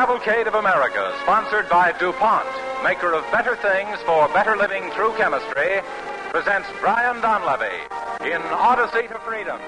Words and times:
Cavalcade 0.00 0.46
of 0.46 0.54
America, 0.54 1.14
sponsored 1.20 1.68
by 1.68 1.92
DuPont, 1.92 2.48
maker 2.82 3.12
of 3.12 3.22
better 3.30 3.54
things 3.54 3.98
for 4.06 4.28
better 4.28 4.56
living 4.56 4.90
through 4.92 5.12
chemistry, 5.18 5.82
presents 6.30 6.66
Brian 6.80 7.20
Donlevy 7.20 7.84
in 8.24 8.40
Odyssey 8.40 9.08
to 9.08 9.18
Freedom. 9.18 9.58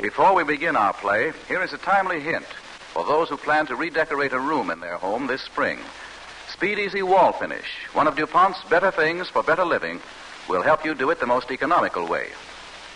Before 0.00 0.34
we 0.34 0.44
begin 0.44 0.76
our 0.76 0.94
play, 0.94 1.32
here 1.46 1.62
is 1.62 1.74
a 1.74 1.78
timely 1.78 2.20
hint 2.20 2.46
for 2.94 3.04
those 3.04 3.28
who 3.28 3.36
plan 3.36 3.66
to 3.66 3.76
redecorate 3.76 4.32
a 4.32 4.40
room 4.40 4.70
in 4.70 4.80
their 4.80 4.96
home 4.96 5.26
this 5.26 5.42
spring. 5.42 5.78
Speed 6.48 6.78
Easy 6.78 7.02
Wall 7.02 7.32
Finish, 7.32 7.66
one 7.92 8.08
of 8.08 8.16
DuPont's 8.16 8.64
better 8.70 8.90
things 8.90 9.28
for 9.28 9.42
better 9.42 9.66
living, 9.66 10.00
will 10.48 10.62
help 10.62 10.84
you 10.84 10.94
do 10.94 11.10
it 11.10 11.20
the 11.20 11.26
most 11.26 11.50
economical 11.50 12.06
way. 12.06 12.28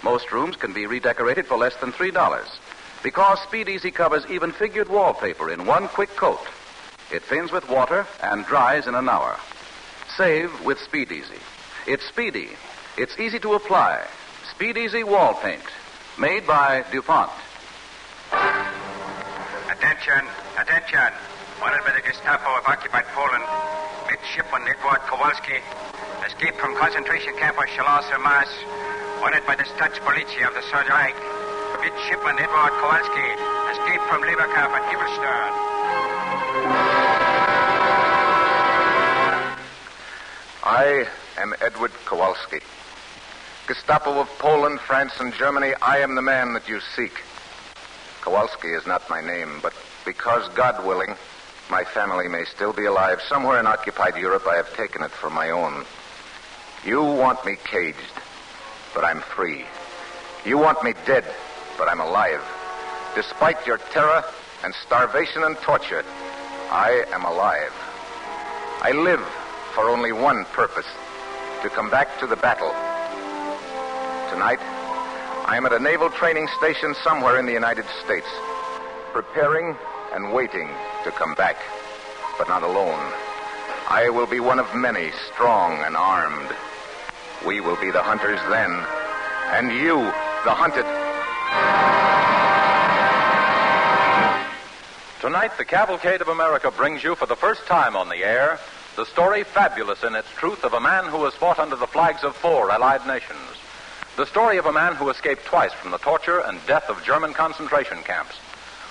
Most 0.03 0.33
rooms 0.33 0.57
can 0.57 0.73
be 0.73 0.87
redecorated 0.87 1.47
for 1.47 1.57
less 1.57 1.77
than 1.77 1.93
$3 1.93 2.45
because 3.03 3.41
Speed 3.41 3.69
Easy 3.69 3.91
covers 3.91 4.25
even 4.31 4.53
figured 4.53 4.89
wallpaper 4.89 5.51
in 5.51 5.67
one 5.67 5.89
quick 5.89 6.15
coat. 6.17 6.41
It 7.13 7.23
thins 7.23 7.53
with 7.53 7.69
water 7.69 8.07
and 8.23 8.47
dries 8.47 8.87
in 8.87 8.95
an 8.95 9.09
hour. 9.09 9.39
Save 10.17 10.65
with 10.65 10.79
Speed 10.79 11.13
Easy. 11.13 11.41
It's 11.87 12.07
speedy. 12.07 12.51
It's 12.97 13.19
easy 13.19 13.39
to 13.41 13.55
apply. 13.55 14.07
Speed 14.51 14.77
Easy 14.77 15.03
Wall 15.05 15.35
Paint. 15.35 15.63
Made 16.19 16.47
by 16.47 16.85
DuPont. 16.93 17.31
Attention, 19.71 20.27
attention. 20.59 21.13
Wanted 21.61 21.85
by 21.85 21.93
the 21.95 22.03
Gestapo 22.03 22.59
of 22.59 22.67
occupied 22.67 23.07
Poland. 23.15 23.45
Midshipman 24.11 24.63
Edward 24.69 25.01
Kowalski. 25.09 25.61
Escaped 26.27 26.57
from 26.59 26.77
concentration 26.77 27.35
camp 27.37 27.59
of 27.59 27.65
Shalos-sur-Mas. 27.65 28.49
Wanted 29.21 29.45
by 29.45 29.57
the 29.57 29.65
Staatspolizei 29.65 30.47
of 30.47 30.55
the 30.55 30.63
Third 30.71 30.89
Reich. 30.89 31.17
Midshipman 31.81 32.39
Edward 32.39 32.71
Kowalski. 32.79 33.29
Escaped 33.75 34.05
from 34.07 34.23
labor 34.23 34.47
camp 34.55 34.73
at 34.73 34.83
Giebelstern. 34.87 35.53
I 40.63 41.09
am 41.39 41.55
Edward 41.61 41.91
Kowalski. 42.05 42.61
Gestapo 43.67 44.21
of 44.21 44.29
Poland, 44.39 44.79
France, 44.81 45.15
and 45.19 45.35
Germany, 45.35 45.75
I 45.83 45.99
am 45.99 46.15
the 46.15 46.23
man 46.23 46.53
that 46.55 46.69
you 46.69 46.79
seek. 46.95 47.21
Kowalski 48.21 48.69
is 48.69 48.87
not 48.87 49.11
my 49.11 49.21
name, 49.21 49.59
but 49.61 49.73
because, 50.05 50.49
God 50.51 50.85
willing, 50.87 51.17
my 51.69 51.83
family 51.83 52.29
may 52.29 52.45
still 52.45 52.73
be 52.73 52.85
alive 52.85 53.21
somewhere 53.29 53.59
in 53.59 53.67
occupied 53.67 54.17
Europe, 54.17 54.47
I 54.47 54.57
have 54.57 54.77
taken 54.77 55.03
it 55.03 55.11
for 55.11 55.31
my 55.31 55.51
own. 55.51 55.85
You 56.85 57.01
want 57.01 57.45
me 57.47 57.57
caged, 57.63 57.97
but 58.93 59.05
I'm 59.05 59.21
free. 59.21 59.65
You 60.45 60.59
want 60.59 60.83
me 60.83 60.95
dead, 61.07 61.25
but 61.79 61.89
I'm 61.89 62.01
alive. 62.01 62.43
Despite 63.15 63.65
your 63.69 63.79
terror 63.79 64.25
and 64.65 64.75
starvation 64.85 65.45
and 65.45 65.57
torture, 65.59 66.05
I 66.73 67.05
am 67.13 67.25
alive. 67.25 67.73
I 68.81 68.91
live 68.91 69.21
for 69.75 69.89
only 69.89 70.11
one 70.11 70.45
purpose 70.47 70.87
to 71.63 71.71
come 71.71 71.89
back 71.89 72.19
to 72.19 72.27
the 72.27 72.35
battle. 72.35 72.73
Tonight, 74.33 74.59
I 75.47 75.57
am 75.57 75.67
at 75.67 75.73
a 75.73 75.79
naval 75.79 76.11
training 76.11 76.49
station 76.59 76.97
somewhere 77.05 77.39
in 77.39 77.47
the 77.47 77.53
United 77.53 77.87
States, 78.05 78.27
preparing 79.13 79.77
and 80.15 80.33
waiting 80.33 80.69
to 81.05 81.13
come 81.13 81.35
back, 81.35 81.59
but 82.39 82.49
not 82.49 82.65
alone. 82.65 83.13
I 83.89 84.09
will 84.09 84.27
be 84.27 84.41
one 84.41 84.59
of 84.59 84.75
many, 84.75 85.13
strong 85.33 85.79
and 85.85 85.97
armed. 85.97 86.51
We 87.47 87.61
will 87.61 87.77
be 87.77 87.91
the 87.91 88.03
hunters 88.03 88.41
then, 88.49 88.71
and 89.51 89.73
you, 89.73 89.97
the 90.45 90.55
hunted. 90.55 90.87
Tonight, 95.21 95.57
the 95.59 95.65
Cavalcade 95.65 96.21
of 96.21 96.29
America 96.29 96.71
brings 96.71 97.03
you 97.03 97.15
for 97.15 97.27
the 97.27 97.37
first 97.37 97.67
time 97.67 97.97
on 97.97 98.09
the 98.09 98.25
air 98.25 98.59
the 98.97 99.07
story 99.07 99.43
fabulous 99.43 100.03
in 100.03 100.15
its 100.15 100.29
truth 100.37 100.65
of 100.65 100.75
a 100.75 100.81
man 100.81 101.07
who 101.07 101.25
has 101.25 101.35
fought 101.35 101.59
under 101.59 101.77
the 101.77 101.87
flags 101.87 102.23
of 102.23 102.37
four 102.37 102.71
allied 102.71 103.07
nations. 103.07 103.39
The 104.17 104.27
story 104.27 104.59
of 104.59 104.67
a 104.67 104.73
man 104.73 104.95
who 104.95 105.09
escaped 105.09 105.47
twice 105.47 105.73
from 105.73 105.91
the 105.91 105.99
torture 105.99 106.41
and 106.41 106.61
death 106.67 106.91
of 106.91 107.03
German 107.03 107.33
concentration 107.33 108.03
camps, 108.03 108.37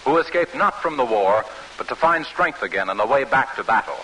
who 0.04 0.18
escaped 0.18 0.56
not 0.56 0.82
from 0.82 0.98
the 0.98 1.06
war, 1.06 1.46
but 1.78 1.88
to 1.90 1.96
find 1.96 2.26
strength 2.26 2.64
again 2.64 2.90
on 2.90 2.98
the 2.98 3.06
way 3.06 3.24
back 3.24 3.56
to 3.56 3.64
battle. 3.64 4.00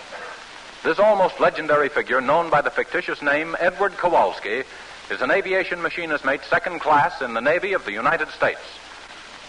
This 0.84 1.00
almost 1.00 1.40
legendary 1.40 1.88
figure, 1.88 2.20
known 2.20 2.50
by 2.50 2.62
the 2.62 2.70
fictitious 2.70 3.20
name 3.20 3.56
Edward 3.58 3.96
Kowalski, 3.96 4.62
is 5.10 5.20
an 5.20 5.30
aviation 5.30 5.82
machinist 5.82 6.24
mate 6.24 6.42
second 6.48 6.80
class 6.80 7.20
in 7.20 7.34
the 7.34 7.40
Navy 7.40 7.72
of 7.72 7.84
the 7.84 7.92
United 7.92 8.28
States. 8.28 8.60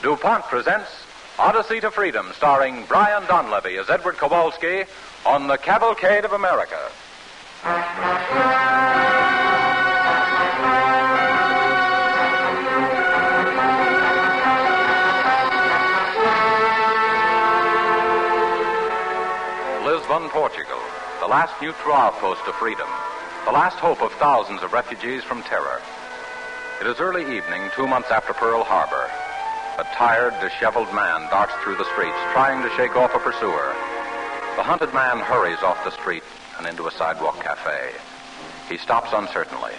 DuPont 0.01 0.45
presents 0.45 0.89
Odyssey 1.37 1.79
to 1.81 1.91
Freedom, 1.91 2.31
starring 2.35 2.83
Brian 2.87 3.23
Donlevy 3.23 3.79
as 3.79 3.89
Edward 3.91 4.17
Kowalski 4.17 4.85
on 5.25 5.47
the 5.47 5.57
Cavalcade 5.57 6.25
of 6.25 6.33
America. 6.33 6.79
Lisbon, 19.85 20.29
Portugal, 20.29 20.79
last 21.29 21.53
neutral 21.61 21.93
outpost 21.93 22.41
of 22.47 22.55
freedom, 22.55 22.89
the 23.45 23.51
last 23.51 23.77
hope 23.77 24.01
of 24.01 24.11
thousands 24.13 24.63
of 24.63 24.73
refugees 24.73 25.23
from 25.23 25.43
terror. 25.43 25.79
It 26.81 26.87
is 26.87 26.99
early 26.99 27.21
evening, 27.37 27.69
two 27.75 27.85
months 27.85 28.09
after 28.09 28.33
Pearl 28.33 28.63
Harbor. 28.63 29.05
A 29.77 29.85
tired, 29.93 30.33
disheveled 30.41 30.91
man 30.91 31.29
darts 31.29 31.53
through 31.61 31.77
the 31.77 31.85
streets, 31.93 32.17
trying 32.33 32.63
to 32.63 32.75
shake 32.75 32.95
off 32.95 33.13
a 33.13 33.19
pursuer. 33.19 33.75
The 34.57 34.65
hunted 34.65 34.91
man 34.91 35.19
hurries 35.19 35.61
off 35.61 35.77
the 35.85 35.93
street 36.01 36.23
and 36.57 36.65
into 36.65 36.87
a 36.87 36.91
sidewalk 36.91 37.39
cafe. 37.43 37.91
He 38.67 38.79
stops 38.79 39.13
uncertainly, 39.13 39.73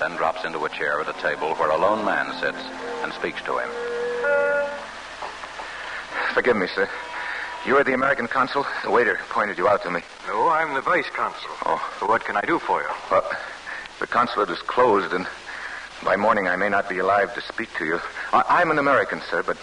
then 0.00 0.16
drops 0.16 0.44
into 0.44 0.64
a 0.64 0.70
chair 0.70 1.00
at 1.00 1.08
a 1.08 1.22
table 1.22 1.54
where 1.54 1.70
a 1.70 1.78
lone 1.78 2.04
man 2.04 2.34
sits 2.40 2.58
and 3.04 3.12
speaks 3.12 3.40
to 3.42 3.58
him. 3.58 3.70
Forgive 6.34 6.56
me, 6.56 6.66
sir. 6.66 6.90
You 7.66 7.76
are 7.78 7.84
the 7.84 7.94
American 7.94 8.28
consul? 8.28 8.64
The 8.84 8.90
waiter 8.92 9.18
pointed 9.30 9.58
you 9.58 9.66
out 9.66 9.82
to 9.82 9.90
me. 9.90 10.00
No, 10.28 10.48
I'm 10.48 10.74
the 10.74 10.80
vice 10.80 11.10
consul. 11.10 11.50
Oh. 11.64 11.82
What 12.06 12.24
can 12.24 12.36
I 12.36 12.42
do 12.42 12.60
for 12.60 12.80
you? 12.80 12.88
Well, 13.10 13.28
the 13.98 14.06
consulate 14.06 14.50
is 14.50 14.58
closed, 14.62 15.12
and 15.12 15.26
by 16.04 16.14
morning 16.14 16.46
I 16.46 16.54
may 16.54 16.68
not 16.68 16.88
be 16.88 16.98
alive 16.98 17.34
to 17.34 17.40
speak 17.40 17.68
to 17.78 17.84
you. 17.84 18.00
I- 18.32 18.60
I'm 18.60 18.70
an 18.70 18.78
American, 18.78 19.20
sir, 19.20 19.42
but 19.42 19.56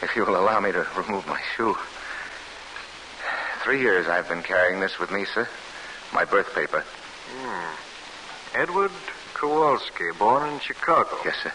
if 0.00 0.16
you 0.16 0.24
will 0.24 0.36
allow 0.36 0.60
me 0.60 0.72
to 0.72 0.86
remove 0.96 1.26
my 1.26 1.40
shoe. 1.54 1.76
Three 3.62 3.80
years 3.80 4.08
I've 4.08 4.28
been 4.28 4.42
carrying 4.42 4.80
this 4.80 4.98
with 4.98 5.10
me, 5.10 5.26
sir. 5.26 5.46
My 6.12 6.24
birth 6.24 6.54
paper. 6.54 6.82
Hmm. 7.36 7.74
Edward 8.54 8.92
Kowalski, 9.34 10.10
born 10.18 10.48
in 10.48 10.58
Chicago. 10.60 11.18
Yes, 11.22 11.36
sir. 11.42 11.52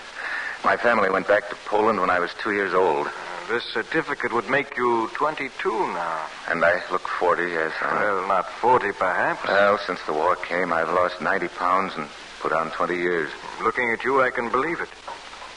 My 0.64 0.78
family 0.78 1.10
went 1.10 1.28
back 1.28 1.50
to 1.50 1.56
Poland 1.66 2.00
when 2.00 2.12
I 2.12 2.20
was 2.20 2.32
two 2.44 2.54
years 2.54 2.74
old, 2.76 3.10
This 3.48 3.64
certificate 3.74 4.34
would 4.34 4.50
make 4.50 4.76
you 4.76 5.10
22 5.14 5.70
now. 5.94 6.26
and 6.50 6.64
I 6.64 6.82
look 6.92 7.08
40, 7.08 7.44
yes. 7.44 7.72
I- 7.82 7.94
Well, 8.04 8.28
not 8.28 8.50
40, 8.60 8.92
perhaps. 8.92 9.48
Well, 9.48 9.78
since 9.86 10.00
the 10.06 10.14
war 10.14 10.36
came, 10.36 10.74
I've 10.74 10.90
lost 10.90 11.22
90 11.22 11.48
pounds 11.48 11.94
and 11.96 12.10
put 12.42 12.52
on 12.52 12.72
20 12.72 12.96
years. 12.98 13.32
Looking 13.62 13.92
at 13.94 14.04
you, 14.04 14.22
I 14.22 14.32
can 14.32 14.50
believe 14.50 14.82
it. 14.82 14.90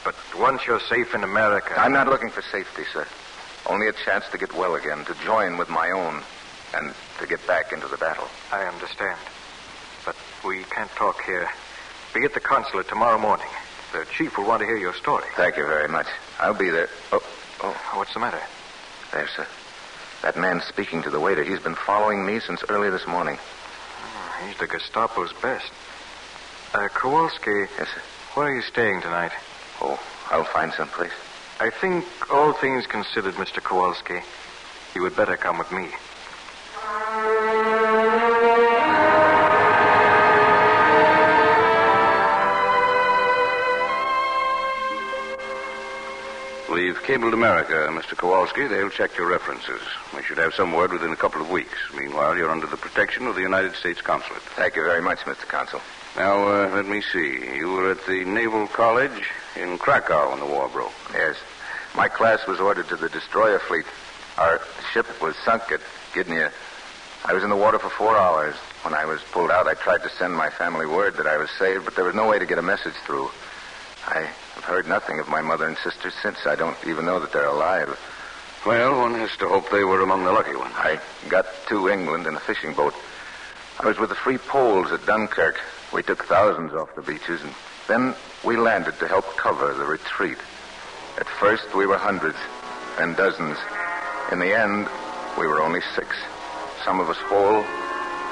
But 0.05 0.15
once 0.37 0.65
you're 0.65 0.79
safe 0.79 1.13
in 1.13 1.23
America. 1.23 1.73
I'm 1.77 1.91
not 1.93 2.07
looking 2.07 2.29
for 2.31 2.41
safety, 2.41 2.83
sir. 2.93 3.05
Only 3.67 3.87
a 3.87 3.93
chance 4.05 4.25
to 4.31 4.37
get 4.37 4.53
well 4.53 4.75
again, 4.75 5.05
to 5.05 5.13
join 5.25 5.57
with 5.57 5.69
my 5.69 5.89
own, 5.91 6.23
and 6.73 6.93
to 7.19 7.27
get 7.27 7.45
back 7.45 7.71
into 7.73 7.87
the 7.87 7.97
battle. 7.97 8.27
I 8.51 8.63
understand. 8.63 9.19
But 10.05 10.15
we 10.43 10.63
can't 10.63 10.89
talk 10.91 11.21
here. 11.25 11.47
Be 12.13 12.23
at 12.25 12.33
the 12.33 12.39
consulate 12.39 12.87
tomorrow 12.87 13.19
morning. 13.19 13.47
The 13.93 14.05
chief 14.17 14.37
will 14.37 14.45
want 14.45 14.61
to 14.61 14.65
hear 14.65 14.77
your 14.77 14.93
story. 14.95 15.27
Thank 15.35 15.57
you 15.57 15.65
very 15.67 15.87
much. 15.89 16.07
I'll 16.39 16.53
be 16.53 16.69
there. 16.69 16.89
Oh, 17.11 17.21
oh, 17.63 17.77
What's 17.95 18.13
the 18.13 18.19
matter? 18.19 18.41
there, 19.11 19.27
sir. 19.35 19.45
That 20.21 20.37
man 20.37 20.61
speaking 20.69 21.01
to 21.03 21.09
the 21.09 21.19
waiter, 21.19 21.43
he's 21.43 21.59
been 21.59 21.75
following 21.75 22.25
me 22.25 22.39
since 22.39 22.63
early 22.69 22.89
this 22.89 23.05
morning. 23.07 23.37
He's 24.47 24.57
the 24.57 24.67
Gestapo's 24.67 25.33
best. 25.41 25.69
Uh, 26.73 26.87
Kowalski, 26.87 27.51
Yes, 27.77 27.87
sir. 27.93 28.01
Where 28.35 28.47
are 28.47 28.55
you 28.55 28.61
staying 28.61 29.01
tonight? 29.01 29.31
Oh, 29.81 29.99
I'll 30.29 30.45
find 30.45 30.71
some 30.73 30.87
place. 30.87 31.11
I 31.59 31.69
think, 31.69 32.05
all 32.31 32.53
things 32.53 32.87
considered, 32.87 33.33
Mr. 33.35 33.61
Kowalski, 33.61 34.21
you 34.95 35.01
would 35.01 35.15
better 35.15 35.35
come 35.35 35.57
with 35.57 35.71
me. 35.71 35.89
We've 46.71 47.03
cabled 47.03 47.33
America, 47.33 47.73
Mr. 47.91 48.15
Kowalski. 48.15 48.65
They'll 48.65 48.89
check 48.89 49.17
your 49.17 49.27
references. 49.27 49.81
We 50.15 50.23
should 50.23 50.37
have 50.37 50.53
some 50.53 50.71
word 50.71 50.93
within 50.93 51.11
a 51.11 51.17
couple 51.17 51.41
of 51.41 51.49
weeks. 51.49 51.77
Meanwhile, 51.93 52.37
you're 52.37 52.49
under 52.49 52.65
the 52.65 52.77
protection 52.77 53.27
of 53.27 53.35
the 53.35 53.41
United 53.41 53.75
States 53.75 54.01
Consulate. 54.01 54.41
Thank 54.55 54.77
you 54.77 54.83
very 54.83 55.01
much, 55.01 55.19
Mr. 55.19 55.45
Consul. 55.45 55.81
Now, 56.15 56.47
uh, 56.47 56.69
let 56.69 56.85
me 56.87 57.01
see. 57.01 57.57
You 57.57 57.73
were 57.73 57.91
at 57.91 58.05
the 58.05 58.23
Naval 58.23 58.67
College 58.67 59.29
in 59.57 59.79
Krakow 59.79 60.29
when 60.29 60.39
the 60.39 60.45
war 60.45 60.69
broke. 60.69 60.93
Yes. 61.13 61.35
My 61.93 62.07
class 62.07 62.47
was 62.47 62.61
ordered 62.61 62.87
to 62.87 62.95
the 62.95 63.09
destroyer 63.09 63.59
fleet. 63.59 63.85
Our 64.37 64.61
ship 64.93 65.21
was 65.21 65.35
sunk 65.43 65.73
at 65.73 65.81
Gdynia. 66.13 66.53
I 67.25 67.33
was 67.33 67.43
in 67.43 67.49
the 67.49 67.57
water 67.57 67.79
for 67.79 67.89
four 67.89 68.17
hours. 68.17 68.55
When 68.83 68.93
I 68.93 69.03
was 69.03 69.19
pulled 69.33 69.51
out, 69.51 69.67
I 69.67 69.73
tried 69.73 70.03
to 70.03 70.09
send 70.09 70.33
my 70.33 70.49
family 70.49 70.85
word 70.85 71.17
that 71.17 71.27
I 71.27 71.35
was 71.35 71.49
saved, 71.59 71.83
but 71.83 71.95
there 71.95 72.05
was 72.05 72.15
no 72.15 72.29
way 72.29 72.39
to 72.39 72.45
get 72.45 72.57
a 72.57 72.63
message 72.63 72.95
through. 73.05 73.29
I 74.07 74.29
have 74.61 74.69
heard 74.69 74.87
nothing 74.87 75.19
of 75.19 75.27
my 75.27 75.41
mother 75.41 75.67
and 75.67 75.75
sisters 75.77 76.13
since. 76.21 76.45
I 76.45 76.55
don't 76.55 76.77
even 76.85 77.03
know 77.05 77.19
that 77.19 77.31
they're 77.31 77.45
alive. 77.45 77.99
Well, 78.63 78.99
one 78.99 79.15
has 79.15 79.35
to 79.37 79.47
hope 79.47 79.71
they 79.71 79.83
were 79.83 80.01
among 80.01 80.23
the 80.23 80.31
lucky 80.31 80.55
ones. 80.55 80.73
I 80.75 80.99
got 81.29 81.47
to 81.69 81.89
England 81.89 82.27
in 82.27 82.35
a 82.35 82.39
fishing 82.39 82.75
boat. 82.75 82.93
I 83.79 83.87
was 83.87 83.97
with 83.97 84.09
the 84.09 84.15
Free 84.15 84.37
Poles 84.37 84.91
at 84.91 85.03
Dunkirk. 85.07 85.59
We 85.91 86.03
took 86.03 86.25
thousands 86.25 86.73
off 86.73 86.93
the 86.93 87.01
beaches, 87.01 87.41
and 87.41 87.51
then 87.87 88.13
we 88.43 88.55
landed 88.55 88.99
to 88.99 89.07
help 89.07 89.25
cover 89.35 89.73
the 89.73 89.85
retreat. 89.85 90.37
At 91.17 91.27
first, 91.27 91.73
we 91.75 91.87
were 91.87 91.97
hundreds, 91.97 92.37
then 92.99 93.15
dozens. 93.15 93.57
In 94.31 94.37
the 94.37 94.53
end, 94.53 94.87
we 95.39 95.47
were 95.47 95.59
only 95.59 95.81
six. 95.95 96.15
Some 96.85 96.99
of 96.99 97.09
us 97.09 97.17
whole, 97.17 97.63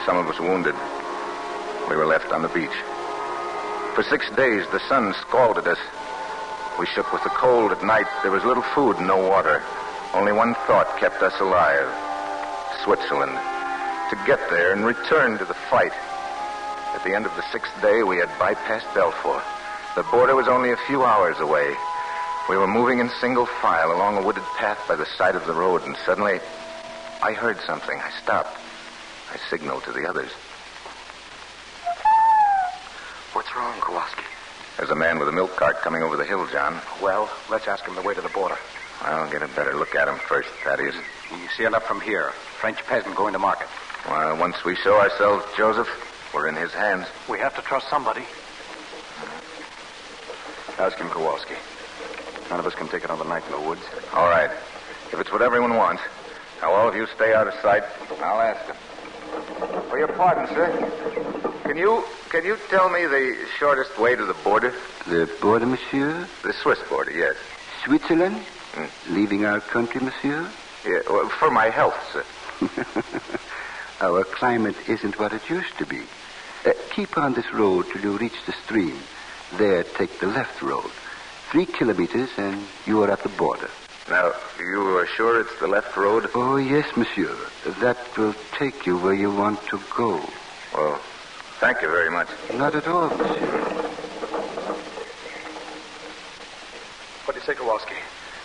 some 0.06 0.18
of 0.18 0.28
us 0.28 0.40
wounded. 0.40 0.76
We 1.90 1.96
were 1.96 2.06
left 2.06 2.32
on 2.32 2.44
the 2.44 2.50
beach. 2.50 2.78
For 3.96 4.04
six 4.04 4.30
days, 4.36 4.68
the 4.72 4.80
sun 4.88 5.16
scalded 5.22 5.68
us. 5.68 5.80
We 6.80 6.86
shook 6.86 7.12
with 7.12 7.24
the 7.24 7.30
cold 7.30 7.74
at 7.74 7.84
night. 7.84 8.08
There 8.24 8.32
was 8.32 8.46
little 8.46 8.64
food 8.64 8.96
and 8.96 9.08
no 9.08 9.18
water. 9.18 9.62
Only 10.14 10.32
one 10.32 10.56
thought 10.66 10.88
kept 10.98 11.22
us 11.22 11.38
alive 11.42 11.92
Switzerland. 12.86 13.36
To 13.36 14.16
get 14.26 14.40
there 14.50 14.72
and 14.72 14.86
return 14.86 15.38
to 15.40 15.44
the 15.44 15.60
fight. 15.70 15.92
At 16.96 17.04
the 17.04 17.14
end 17.14 17.26
of 17.26 17.36
the 17.36 17.44
sixth 17.52 17.74
day, 17.82 18.04
we 18.04 18.16
had 18.16 18.30
bypassed 18.40 18.94
Belfort. 18.96 19.44
The 19.98 20.04
border 20.04 20.36
was 20.36 20.48
only 20.48 20.72
a 20.72 20.78
few 20.88 21.04
hours 21.04 21.38
away. 21.40 21.76
We 22.48 22.56
were 22.56 22.66
moving 22.66 23.00
in 23.00 23.10
single 23.20 23.46
file 23.46 23.92
along 23.92 24.18
a 24.18 24.26
wooded 24.26 24.48
path 24.58 24.80
by 24.88 24.96
the 24.96 25.06
side 25.18 25.36
of 25.36 25.46
the 25.46 25.54
road, 25.54 25.84
and 25.84 25.98
suddenly 26.06 26.40
I 27.22 27.34
heard 27.34 27.60
something. 27.68 28.00
I 28.00 28.10
stopped. 28.24 28.58
I 29.34 29.38
signaled 29.50 29.84
to 29.84 29.92
the 29.92 30.08
others. 30.08 30.32
What's 33.34 33.54
wrong, 33.54 33.82
Kowalski? 33.82 34.24
There's 34.80 34.92
a 34.92 34.96
man 34.96 35.20
with 35.20 35.28
a 35.28 35.34
milk 35.34 35.58
cart 35.58 35.82
coming 35.82 36.04
over 36.04 36.16
the 36.16 36.24
hill, 36.24 36.48
John. 36.48 36.80
Well, 37.02 37.30
let's 37.52 37.68
ask 37.68 37.84
him 37.84 37.96
the 37.96 38.02
way 38.02 38.14
to 38.14 38.22
the 38.22 38.30
border. 38.30 38.58
I'll 39.02 39.30
get 39.30 39.44
a 39.44 39.50
better 39.50 39.76
look 39.76 39.94
at 39.94 40.08
him 40.08 40.16
first, 40.16 40.48
Thaddeus. 40.64 40.96
You 41.32 41.50
see 41.58 41.66
enough 41.66 41.84
from 41.84 42.00
here. 42.00 42.30
French 42.62 42.78
peasant 42.86 43.14
going 43.14 43.34
to 43.34 43.40
market. 43.40 43.68
Well, 44.08 44.38
once 44.38 44.64
we 44.64 44.78
show 44.78 44.98
ourselves, 44.98 45.44
Joseph, 45.58 45.90
we're 46.34 46.48
in 46.48 46.56
his 46.56 46.72
hands. 46.72 47.08
We 47.28 47.40
have 47.40 47.54
to 47.58 47.62
trust 47.62 47.90
somebody. 47.90 48.24
Ask 50.78 50.98
him, 50.98 51.10
Kowalski. 51.10 51.56
None 52.50 52.62
of 52.62 52.66
us 52.66 52.74
can 52.74 52.88
take 52.88 53.04
another 53.04 53.26
night 53.26 53.44
in 53.48 53.62
the 53.62 53.68
woods. 53.68 53.84
All 54.14 54.30
right. 54.30 54.50
If 55.12 55.20
it's 55.20 55.30
what 55.30 55.42
everyone 55.42 55.76
wants. 55.76 56.04
Now, 56.62 56.72
all 56.72 56.88
of 56.88 56.96
you 56.96 57.06
stay 57.18 57.34
out 57.34 57.50
of 57.50 57.54
sight. 57.56 57.84
I'll 58.24 58.40
ask 58.40 58.66
him. 58.66 58.78
For 59.90 60.00
your 60.00 60.08
pardon, 60.08 60.48
sir. 60.48 61.49
Can 61.70 61.78
you 61.78 62.04
can 62.32 62.46
you 62.46 62.58
tell 62.72 62.90
me 62.90 63.06
the 63.06 63.46
shortest 63.60 64.00
way 64.00 64.16
to 64.16 64.26
the 64.26 64.34
border? 64.44 64.74
The 65.06 65.30
border, 65.40 65.68
monsieur? 65.68 66.28
The 66.42 66.52
Swiss 66.52 66.80
border, 66.90 67.12
yes. 67.12 67.36
Switzerland? 67.86 68.44
Leaving 69.08 69.46
our 69.46 69.60
country, 69.60 70.02
monsieur? 70.02 70.50
Yeah, 70.84 71.02
well, 71.08 71.30
for 71.30 71.52
my 71.52 71.70
health, 71.70 71.94
sir. 72.12 72.26
Our 74.02 74.24
climate 74.24 74.78
isn't 74.88 75.20
what 75.20 75.32
it 75.32 75.48
used 75.48 75.78
to 75.78 75.86
be. 75.86 76.02
Uh, 76.66 76.72
keep 76.90 77.16
on 77.20 77.36
this 77.36 77.54
road 77.54 77.86
till 77.94 78.02
you 78.02 78.18
reach 78.18 78.44
the 78.48 78.54
stream. 78.66 78.98
There, 79.58 79.84
take 79.84 80.18
the 80.18 80.26
left 80.26 80.64
road. 80.64 80.90
Three 81.52 81.68
kilometers, 81.68 82.32
and 82.38 82.66
you 82.88 83.04
are 83.04 83.12
at 83.12 83.22
the 83.22 83.30
border. 83.30 83.70
Now, 84.10 84.32
you 84.58 84.98
are 84.98 85.06
sure 85.06 85.40
it's 85.40 85.60
the 85.60 85.68
left 85.68 85.96
road? 85.96 86.32
Oh, 86.34 86.58
yes, 86.58 86.98
monsieur. 86.98 87.38
That 87.80 88.00
will 88.18 88.34
take 88.58 88.88
you 88.88 88.98
where 88.98 89.14
you 89.14 89.30
want 89.30 89.62
to 89.68 89.80
go. 89.96 90.20
Well, 90.74 91.00
thank 91.60 91.82
you 91.82 91.90
very 91.90 92.10
much. 92.10 92.28
Not 92.54 92.76
at 92.76 92.88
all, 92.88 93.10
monsieur. 93.10 93.48
What 97.26 97.34
do 97.34 97.40
you 97.40 97.46
say, 97.46 97.54
Kowalski? 97.54 97.96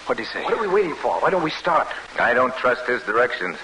What 0.06 0.18
do 0.18 0.22
you 0.22 0.28
say? 0.28 0.42
What 0.44 0.52
are 0.52 0.60
we 0.60 0.68
waiting 0.68 0.94
for? 0.94 1.18
Why 1.20 1.30
don't 1.30 1.42
we 1.42 1.50
start? 1.50 1.88
I 2.18 2.34
don't 2.34 2.54
trust 2.56 2.86
his 2.86 3.02
directions. 3.04 3.56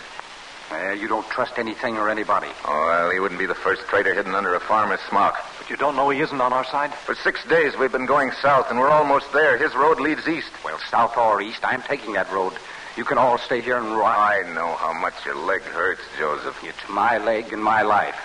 Uh, 0.70 0.92
you 0.92 1.08
don't 1.08 1.28
trust 1.28 1.58
anything 1.58 1.98
or 1.98 2.08
anybody. 2.08 2.46
Oh, 2.64 2.86
well, 2.86 3.10
he 3.10 3.18
wouldn't 3.18 3.40
be 3.40 3.46
the 3.46 3.56
first 3.56 3.82
traitor 3.88 4.14
hidden 4.14 4.34
under 4.36 4.54
a 4.54 4.60
farmer's 4.60 5.00
smock. 5.08 5.36
But 5.58 5.68
you 5.68 5.76
don't 5.76 5.96
know 5.96 6.08
he 6.10 6.20
isn't 6.20 6.40
on 6.40 6.52
our 6.52 6.64
side? 6.64 6.94
For 6.94 7.16
six 7.16 7.44
days, 7.46 7.76
we've 7.76 7.90
been 7.90 8.06
going 8.06 8.30
south, 8.40 8.70
and 8.70 8.78
we're 8.78 8.88
almost 8.88 9.32
there. 9.32 9.58
His 9.58 9.74
road 9.74 9.98
leads 9.98 10.28
east. 10.28 10.50
Well, 10.64 10.78
south 10.90 11.16
or 11.16 11.42
east, 11.42 11.60
I'm 11.64 11.82
taking 11.82 12.12
that 12.12 12.30
road. 12.32 12.52
You 12.96 13.04
can 13.04 13.18
all 13.18 13.36
stay 13.38 13.60
here 13.60 13.76
and 13.76 13.96
ride. 13.96 14.46
I 14.46 14.54
know 14.54 14.74
how 14.76 14.92
much 14.92 15.14
your 15.26 15.34
leg 15.34 15.62
hurts, 15.62 16.02
Joseph. 16.18 16.56
It's 16.62 16.88
my 16.88 17.18
leg 17.18 17.52
and 17.52 17.62
my 17.62 17.82
life. 17.82 18.16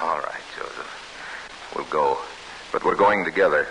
All 0.00 0.18
right, 0.18 0.24
Joseph. 0.24 0.41
We'll 1.74 1.84
go. 1.86 2.18
But 2.72 2.84
we're 2.84 2.96
going 2.96 3.24
together. 3.24 3.66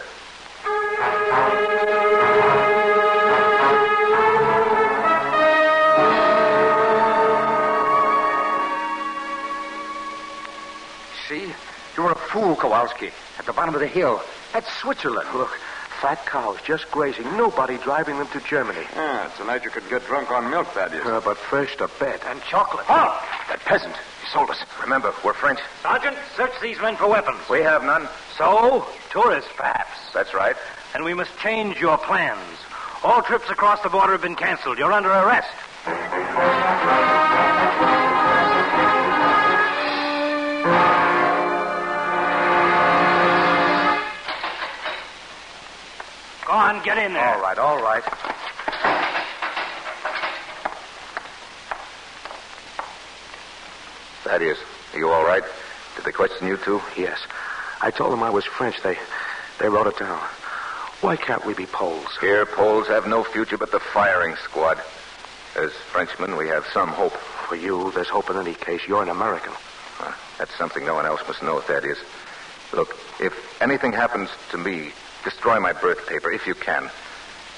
See? 11.28 11.52
You're 11.96 12.12
a 12.12 12.16
fool, 12.16 12.56
Kowalski. 12.56 13.12
At 13.40 13.46
the 13.46 13.54
bottom 13.54 13.74
of 13.74 13.82
the 13.82 13.88
hill. 13.88 14.22
That's 14.54 14.72
Switzerland. 14.82 15.30
Look, 15.34 15.52
fat 16.02 16.26
cows 16.26 16.58
just 16.66 16.90
grazing. 16.92 17.26
Nobody 17.38 17.78
driving 17.78 18.18
them 18.18 18.28
to 18.30 18.40
Germany. 18.42 18.86
Yeah, 18.96 19.30
tonight 19.38 19.64
you 19.64 19.70
could 19.70 19.88
get 19.90 20.06
drunk 20.08 20.32
on 20.32 20.50
milk, 20.50 20.68
Thaddeus. 20.68 21.06
Uh, 21.06 21.22
but 21.24 21.38
first, 21.38 21.80
a 21.82 21.90
bet. 22.00 22.24
And 22.26 22.42
chocolate. 22.44 22.86
Oh! 22.90 23.20
That 23.50 23.60
peasant. 23.60 23.96
He 24.22 24.28
sold 24.28 24.50
us. 24.50 24.64
Remember, 24.82 25.14
we're 25.24 25.34
French. 25.34 25.60
Sergeant, 25.82 26.16
search 26.38 26.54
these 26.62 26.80
men 26.80 26.96
for 26.96 27.08
weapons. 27.08 27.40
We 27.50 27.62
have 27.62 27.84
none. 27.84 28.08
So, 28.38 28.88
tourists, 29.10 29.52
perhaps. 29.56 29.98
That's 30.14 30.34
right. 30.34 30.56
And 30.94 31.04
we 31.04 31.14
must 31.14 31.36
change 31.40 31.80
your 31.80 31.98
plans. 31.98 32.40
All 33.04 33.22
trips 33.24 33.50
across 33.50 33.82
the 33.82 33.90
border 33.90 34.12
have 34.12 34.22
been 34.22 34.36
canceled. 34.36 34.78
You're 34.78 34.94
under 34.94 35.10
arrest. 35.10 35.50
Go 46.46 46.54
on, 46.54 46.84
get 46.84 46.98
in 47.00 47.14
there. 47.14 47.36
All 47.36 47.42
right, 47.42 47.58
all 47.58 47.82
right. 47.82 48.04
Thaddeus, 54.32 54.60
are 54.94 54.98
you 54.98 55.10
all 55.10 55.26
right? 55.26 55.44
Did 55.98 56.06
they 56.06 56.14
question 56.14 56.48
you, 56.48 56.56
too? 56.56 56.82
Yes. 56.96 57.20
I 57.82 57.92
told 57.92 58.14
them 58.14 58.24
I 58.24 58.30
was 58.30 58.46
French. 58.46 58.82
They 58.82 58.98
they 59.60 59.68
wrote 59.68 59.88
it 59.88 60.00
down. 60.00 60.22
Why 61.02 61.18
can't 61.18 61.46
we 61.46 61.54
be 61.54 61.66
Poles? 61.66 62.08
Here, 62.22 62.46
Poles 62.46 62.88
have 62.88 63.08
no 63.08 63.26
future 63.26 63.58
but 63.58 63.74
the 63.74 63.82
firing 63.82 64.38
squad. 64.46 64.80
As 65.58 65.74
Frenchmen, 65.74 66.38
we 66.38 66.48
have 66.48 66.66
some 66.74 66.88
hope. 66.88 67.12
For 67.12 67.58
you, 67.58 67.92
there's 67.92 68.08
hope 68.08 68.30
in 68.30 68.38
any 68.38 68.54
case. 68.54 68.80
You're 68.88 69.04
an 69.04 69.10
American. 69.10 69.52
Uh, 70.00 70.14
that's 70.38 70.58
something 70.58 70.86
no 70.86 70.96
one 70.96 71.06
else 71.06 71.20
must 71.28 71.44
know, 71.44 71.60
Thaddeus. 71.60 72.00
Look, 72.72 72.96
if 73.20 73.62
anything 73.62 73.92
happens 73.92 74.30
to 74.52 74.58
me, 74.58 74.94
destroy 75.26 75.60
my 75.60 75.74
birth 75.74 76.08
paper, 76.08 76.32
if 76.32 76.48
you 76.48 76.56
can. 76.56 76.90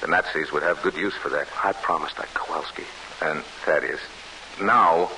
The 0.00 0.08
Nazis 0.08 0.50
would 0.50 0.64
have 0.64 0.82
good 0.82 0.96
use 0.96 1.14
for 1.14 1.28
that. 1.28 1.46
I 1.62 1.72
promised 1.72 2.16
that, 2.16 2.34
Kowalski. 2.34 2.82
And, 3.22 3.44
Thaddeus, 3.64 4.00
now 4.60 5.12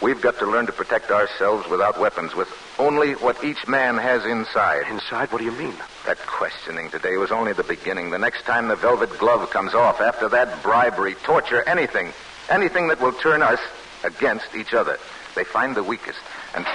we've 0.00 0.20
got 0.20 0.38
to 0.38 0.46
learn 0.46 0.66
to 0.66 0.72
protect 0.72 1.10
ourselves 1.10 1.68
without 1.68 1.98
weapons, 2.00 2.34
with 2.34 2.48
only 2.78 3.12
what 3.12 3.42
each 3.44 3.66
man 3.68 3.96
has 3.96 4.24
inside. 4.24 4.84
Inside? 4.90 5.30
What 5.32 5.38
do 5.38 5.44
you 5.44 5.52
mean? 5.52 5.74
That 6.06 6.18
questioning 6.26 6.90
today 6.90 7.16
was 7.16 7.30
only 7.30 7.52
the 7.52 7.64
beginning. 7.64 8.10
The 8.10 8.18
next 8.18 8.42
time 8.42 8.68
the 8.68 8.76
velvet 8.76 9.16
glove 9.18 9.50
comes 9.50 9.74
off, 9.74 10.00
after 10.00 10.28
that, 10.30 10.62
bribery, 10.62 11.14
torture, 11.22 11.62
anything. 11.68 12.12
Anything 12.48 12.88
that 12.88 13.00
will 13.00 13.12
turn 13.12 13.42
us 13.42 13.60
against 14.04 14.54
each 14.54 14.74
other. 14.74 14.98
They 15.34 15.44
find 15.44 15.76
the 15.76 15.84
weakest. 15.84 16.18
And 16.54 16.66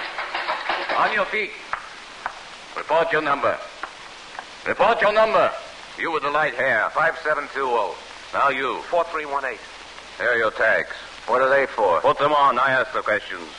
On 0.97 1.13
your 1.13 1.25
feet. 1.25 1.51
Report 2.77 3.11
your 3.11 3.21
number. 3.21 3.57
Report 4.67 5.01
your 5.01 5.13
number. 5.13 5.51
You 5.97 6.11
with 6.11 6.23
the 6.23 6.31
light 6.31 6.53
hair. 6.55 6.89
5720. 6.91 7.95
Now 8.33 8.49
you. 8.49 8.81
4318. 8.89 9.59
Here 10.17 10.29
are 10.29 10.37
your 10.37 10.51
tags. 10.51 10.95
What 11.27 11.41
are 11.41 11.49
they 11.49 11.65
for? 11.65 12.01
Put 12.01 12.19
them 12.19 12.33
on. 12.33 12.59
I 12.59 12.71
ask 12.71 12.93
the 12.93 13.01
questions. 13.01 13.49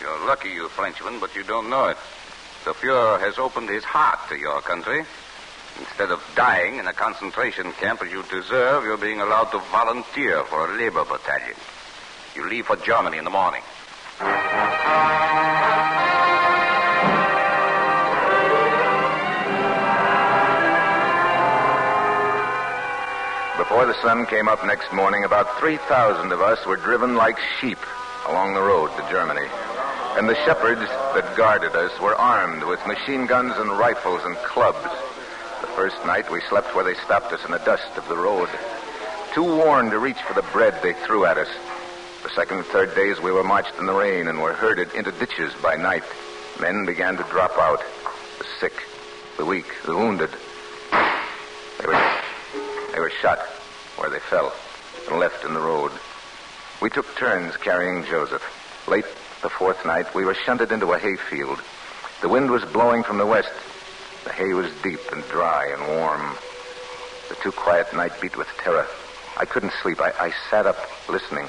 You're 0.00 0.26
lucky, 0.26 0.48
you 0.48 0.68
Frenchman, 0.68 1.20
but 1.20 1.34
you 1.36 1.42
don't 1.42 1.68
know 1.68 1.86
it. 1.86 1.96
The 2.64 2.72
Fuhrer 2.72 3.20
has 3.20 3.38
opened 3.38 3.68
his 3.68 3.84
heart 3.84 4.18
to 4.30 4.36
your 4.36 4.60
country. 4.60 5.04
Instead 5.78 6.10
of 6.10 6.22
dying 6.34 6.78
in 6.78 6.86
a 6.86 6.92
concentration 6.92 7.72
camp 7.72 8.02
as 8.02 8.10
you 8.10 8.22
deserve, 8.24 8.84
you're 8.84 8.96
being 8.96 9.20
allowed 9.20 9.50
to 9.52 9.58
volunteer 9.70 10.42
for 10.44 10.70
a 10.70 10.76
labor 10.76 11.04
battalion. 11.04 11.56
You 12.34 12.48
leave 12.48 12.66
for 12.66 12.76
Germany 12.76 13.18
in 13.18 13.24
the 13.24 13.30
morning. 13.30 13.62
Before 23.68 23.84
the 23.84 24.00
sun 24.00 24.26
came 24.26 24.46
up 24.46 24.64
next 24.64 24.92
morning, 24.92 25.24
about 25.24 25.58
3,000 25.58 26.30
of 26.30 26.40
us 26.40 26.64
were 26.66 26.76
driven 26.76 27.16
like 27.16 27.36
sheep 27.58 27.80
along 28.28 28.54
the 28.54 28.62
road 28.62 28.96
to 28.96 29.10
Germany. 29.10 29.44
And 30.16 30.28
the 30.28 30.36
shepherds 30.46 30.86
that 30.86 31.36
guarded 31.36 31.74
us 31.74 31.90
were 32.00 32.14
armed 32.14 32.62
with 32.62 32.86
machine 32.86 33.26
guns 33.26 33.54
and 33.56 33.76
rifles 33.76 34.22
and 34.24 34.36
clubs. 34.36 34.88
The 35.62 35.66
first 35.74 35.96
night 36.06 36.30
we 36.30 36.42
slept 36.42 36.76
where 36.76 36.84
they 36.84 36.94
stopped 36.94 37.32
us 37.32 37.44
in 37.44 37.50
the 37.50 37.58
dust 37.58 37.90
of 37.96 38.06
the 38.08 38.16
road. 38.16 38.48
Too 39.34 39.42
worn 39.42 39.90
to 39.90 39.98
reach 39.98 40.22
for 40.22 40.34
the 40.34 40.46
bread 40.52 40.80
they 40.80 40.92
threw 40.92 41.26
at 41.26 41.36
us. 41.36 41.50
The 42.22 42.30
second 42.36 42.58
and 42.58 42.66
third 42.66 42.94
days 42.94 43.20
we 43.20 43.32
were 43.32 43.42
marched 43.42 43.76
in 43.80 43.86
the 43.86 43.94
rain 43.94 44.28
and 44.28 44.40
were 44.40 44.52
herded 44.52 44.94
into 44.94 45.10
ditches 45.10 45.52
by 45.60 45.74
night. 45.74 46.04
Men 46.60 46.86
began 46.86 47.16
to 47.16 47.24
drop 47.24 47.58
out. 47.58 47.82
The 48.38 48.46
sick, 48.60 48.84
the 49.38 49.44
weak, 49.44 49.66
the 49.84 49.96
wounded. 49.96 50.30
They 51.80 51.86
were, 51.88 52.12
they 52.92 53.00
were 53.00 53.10
shot 53.10 53.40
where 53.96 54.10
they 54.10 54.20
fell 54.20 54.52
and 55.08 55.18
left 55.18 55.44
in 55.44 55.54
the 55.54 55.60
road. 55.60 55.92
We 56.80 56.90
took 56.90 57.14
turns 57.16 57.56
carrying 57.56 58.04
Joseph. 58.04 58.42
Late 58.88 59.06
the 59.42 59.50
fourth 59.50 59.84
night, 59.84 60.14
we 60.14 60.24
were 60.24 60.34
shunted 60.34 60.72
into 60.72 60.92
a 60.92 60.98
hayfield. 60.98 61.60
The 62.20 62.28
wind 62.28 62.50
was 62.50 62.64
blowing 62.64 63.02
from 63.02 63.18
the 63.18 63.26
west. 63.26 63.52
The 64.24 64.32
hay 64.32 64.52
was 64.52 64.70
deep 64.82 65.00
and 65.12 65.22
dry 65.28 65.68
and 65.68 65.98
warm. 65.98 66.36
The 67.28 67.34
too 67.36 67.52
quiet 67.52 67.92
night 67.94 68.12
beat 68.20 68.36
with 68.36 68.48
terror. 68.58 68.86
I 69.36 69.44
couldn't 69.44 69.72
sleep. 69.82 70.00
I, 70.00 70.12
I 70.18 70.32
sat 70.50 70.66
up 70.66 70.76
listening. 71.08 71.48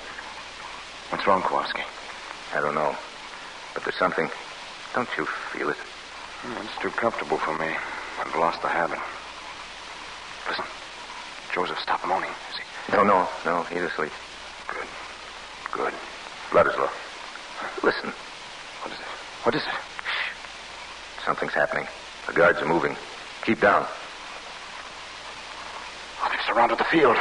What's 1.10 1.26
wrong, 1.26 1.42
Kowalski? 1.42 1.84
I 2.54 2.62
don't 2.62 2.76
know. 2.76 2.96
But 3.74 3.84
there's 3.84 3.96
something. 3.96 4.30
Don't 4.94 5.10
you 5.18 5.26
feel 5.26 5.70
it? 5.70 5.78
It's 6.64 6.82
too 6.82 6.90
comfortable 6.92 7.38
for 7.38 7.58
me. 7.58 7.74
I've 8.20 8.36
lost 8.36 8.62
the 8.62 8.68
habit. 8.68 9.00
Listen. 10.50 10.66
Joseph 11.58 11.80
stopped 11.80 12.06
moaning. 12.06 12.30
Is 12.52 12.58
he? 12.58 12.96
No, 12.96 13.04
no, 13.04 13.28
no. 13.44 13.64
He's 13.64 13.82
asleep. 13.82 14.12
Good. 14.68 14.86
Good. 15.72 15.92
Blood 16.52 16.68
is 16.68 16.76
low. 16.78 16.88
Listen. 17.82 18.14
What 18.84 18.94
is 18.94 19.00
it? 19.00 19.06
What 19.42 19.56
is 19.56 19.64
it? 19.64 19.74
Something's 21.26 21.54
happening. 21.54 21.88
The 22.28 22.34
guards 22.34 22.62
are 22.62 22.68
moving. 22.68 22.96
Keep 23.44 23.62
down. 23.62 23.88
Oh, 26.22 26.30
they've 26.30 26.46
surrounded 26.46 26.78
the 26.78 26.84
field. 26.84 27.18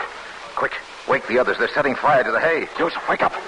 Quick. 0.54 0.74
Wake 1.08 1.26
the 1.28 1.38
others. 1.38 1.56
They're 1.56 1.72
setting 1.72 1.94
fire 1.94 2.22
to 2.22 2.30
the 2.30 2.38
hay. 2.38 2.68
Joseph, 2.76 3.08
wake 3.08 3.22
up. 3.22 3.32
Joseph! 3.32 3.46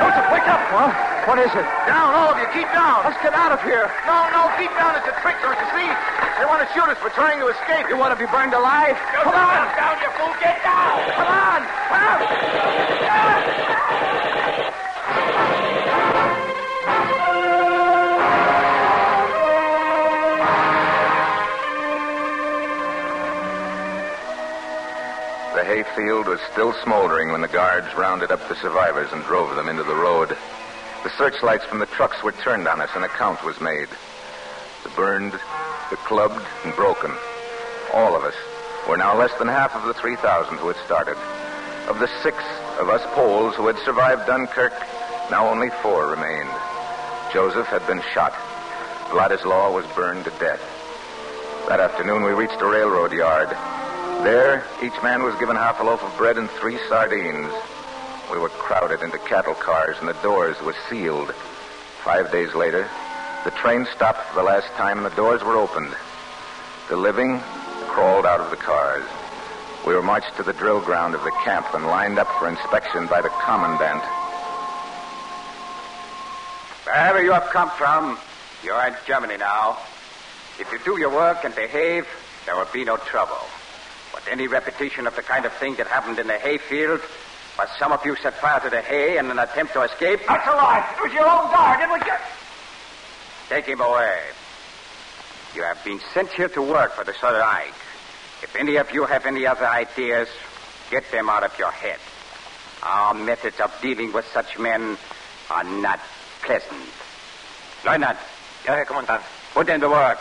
Joseph, 0.00 0.32
wake 0.32 0.48
up! 0.48 0.72
What? 0.72 1.07
What 1.28 1.36
is 1.40 1.52
it? 1.52 1.68
Down, 1.84 2.16
all 2.16 2.32
of 2.32 2.40
you. 2.40 2.48
Keep 2.56 2.72
down. 2.72 3.04
Let's 3.04 3.20
get 3.20 3.34
out 3.34 3.52
of 3.52 3.60
here. 3.60 3.84
No, 4.08 4.16
no. 4.32 4.48
Keep 4.56 4.72
down. 4.80 4.96
It's 4.96 5.04
a 5.04 5.12
trick. 5.20 5.36
Don't 5.44 5.60
you 5.60 5.68
see? 5.76 5.84
They 6.40 6.48
want 6.48 6.64
to 6.64 6.68
shoot 6.72 6.88
us 6.88 6.96
for 6.96 7.10
trying 7.10 7.38
to 7.38 7.48
escape. 7.52 7.84
You 7.92 7.98
want 8.00 8.16
to 8.16 8.18
be 8.18 8.24
burned 8.32 8.54
alive? 8.54 8.96
Come 9.12 9.36
on! 9.36 9.68
down, 9.76 10.00
you 10.00 10.08
fool. 10.16 10.32
Get 10.40 10.56
down. 10.64 10.96
Come 11.20 11.28
on! 11.28 11.68
Come 11.68 12.00
on! 12.00 12.24
The 25.60 25.64
hayfield 25.68 26.26
was 26.26 26.40
still 26.52 26.72
smoldering 26.82 27.32
when 27.32 27.42
the 27.42 27.48
guards 27.48 27.94
rounded 27.94 28.30
up 28.32 28.48
the 28.48 28.56
survivors 28.56 29.12
and 29.12 29.22
drove 29.24 29.54
them 29.56 29.68
into 29.68 29.82
the 29.82 29.94
road. 29.94 30.34
The 31.08 31.16
searchlights 31.16 31.64
from 31.64 31.78
the 31.78 31.86
trucks 31.86 32.22
were 32.22 32.32
turned 32.32 32.68
on 32.68 32.82
us 32.82 32.90
and 32.94 33.02
a 33.02 33.08
count 33.08 33.42
was 33.42 33.58
made. 33.62 33.88
The 34.82 34.90
burned, 34.90 35.32
the 35.32 35.96
clubbed, 36.04 36.44
and 36.64 36.76
broken. 36.76 37.10
All 37.94 38.14
of 38.14 38.24
us 38.24 38.34
were 38.86 38.98
now 38.98 39.16
less 39.16 39.32
than 39.38 39.48
half 39.48 39.74
of 39.74 39.84
the 39.84 39.94
3,000 39.94 40.58
who 40.58 40.68
had 40.68 40.76
started. 40.84 41.16
Of 41.88 41.98
the 41.98 42.10
six 42.22 42.36
of 42.78 42.90
us 42.90 43.00
Poles 43.14 43.54
who 43.54 43.68
had 43.68 43.78
survived 43.86 44.26
Dunkirk, 44.26 44.74
now 45.30 45.48
only 45.48 45.70
four 45.80 46.08
remained. 46.08 46.52
Joseph 47.32 47.68
had 47.68 47.86
been 47.86 48.02
shot. 48.12 48.34
Vladislaw 49.08 49.72
was 49.72 49.86
burned 49.96 50.24
to 50.24 50.30
death. 50.32 50.60
That 51.68 51.80
afternoon, 51.80 52.22
we 52.22 52.32
reached 52.32 52.60
a 52.60 52.66
railroad 52.66 53.14
yard. 53.14 53.48
There, 54.28 54.62
each 54.82 55.02
man 55.02 55.22
was 55.22 55.34
given 55.36 55.56
half 55.56 55.80
a 55.80 55.84
loaf 55.84 56.02
of 56.02 56.14
bread 56.18 56.36
and 56.36 56.50
three 56.50 56.76
sardines. 56.86 57.50
We 58.30 58.38
were 58.38 58.50
crowded 58.50 59.02
into 59.02 59.18
cattle 59.18 59.54
cars, 59.54 59.96
and 60.00 60.08
the 60.08 60.22
doors 60.22 60.60
were 60.62 60.74
sealed. 60.90 61.32
Five 62.04 62.30
days 62.30 62.54
later, 62.54 62.88
the 63.44 63.50
train 63.52 63.86
stopped 63.96 64.28
for 64.28 64.36
the 64.36 64.42
last 64.42 64.68
time, 64.74 64.98
and 64.98 65.06
the 65.06 65.16
doors 65.16 65.42
were 65.42 65.56
opened. 65.56 65.94
The 66.88 66.96
living 66.96 67.40
crawled 67.86 68.26
out 68.26 68.40
of 68.40 68.50
the 68.50 68.56
cars. 68.56 69.04
We 69.86 69.94
were 69.94 70.02
marched 70.02 70.36
to 70.36 70.42
the 70.42 70.52
drill 70.52 70.80
ground 70.80 71.14
of 71.14 71.24
the 71.24 71.30
camp 71.42 71.72
and 71.72 71.86
lined 71.86 72.18
up 72.18 72.28
for 72.38 72.48
inspection 72.48 73.06
by 73.06 73.22
the 73.22 73.30
commandant. 73.30 74.02
Wherever 76.84 77.22
you 77.22 77.32
have 77.32 77.48
come 77.50 77.70
from, 77.70 78.18
you're 78.62 78.86
in 78.86 78.94
Germany 79.06 79.38
now. 79.38 79.78
If 80.58 80.70
you 80.72 80.78
do 80.84 80.98
your 80.98 81.10
work 81.10 81.44
and 81.44 81.54
behave, 81.54 82.06
there 82.44 82.56
will 82.56 82.68
be 82.72 82.84
no 82.84 82.96
trouble. 82.98 83.40
But 84.12 84.22
any 84.30 84.48
repetition 84.48 85.06
of 85.06 85.16
the 85.16 85.22
kind 85.22 85.44
of 85.44 85.52
thing 85.54 85.76
that 85.76 85.86
happened 85.86 86.18
in 86.18 86.26
the 86.26 86.38
hayfield, 86.38 87.00
where 87.58 87.68
some 87.76 87.90
of 87.90 88.06
you 88.06 88.14
set 88.14 88.34
fire 88.34 88.60
to 88.60 88.70
the 88.70 88.80
hay 88.80 89.18
in 89.18 89.28
an 89.32 89.38
attempt 89.40 89.72
to 89.72 89.82
escape, 89.82 90.20
That's 90.28 90.46
a 90.46 90.52
lie. 90.52 90.94
It 90.96 91.02
was 91.02 91.12
your 91.12 91.26
own 91.26 91.50
guard. 91.50 91.80
It 91.80 91.90
was 91.90 92.06
your... 92.06 92.16
take 93.48 93.64
him 93.64 93.80
away. 93.80 94.20
You 95.56 95.64
have 95.64 95.82
been 95.84 95.98
sent 96.14 96.28
here 96.30 96.48
to 96.50 96.62
work 96.62 96.92
for 96.92 97.02
the 97.02 97.12
Third 97.12 97.40
Reich. 97.40 97.74
If 98.44 98.54
any 98.54 98.76
of 98.76 98.92
you 98.92 99.06
have 99.06 99.26
any 99.26 99.44
other 99.44 99.66
ideas, 99.66 100.28
get 100.88 101.10
them 101.10 101.28
out 101.28 101.42
of 101.42 101.58
your 101.58 101.72
head. 101.72 101.98
Our 102.84 103.14
methods 103.14 103.58
of 103.58 103.76
dealing 103.82 104.12
with 104.12 104.26
such 104.32 104.56
men 104.56 104.96
are 105.50 105.64
not 105.64 105.98
pleasant. 106.42 106.86
Leutnant, 107.84 108.18
Ja, 108.66 108.74
Herr 108.76 108.84
Kommandant. 108.84 109.22
put 109.52 109.66
them 109.66 109.80
to 109.80 109.88
work. 109.88 110.18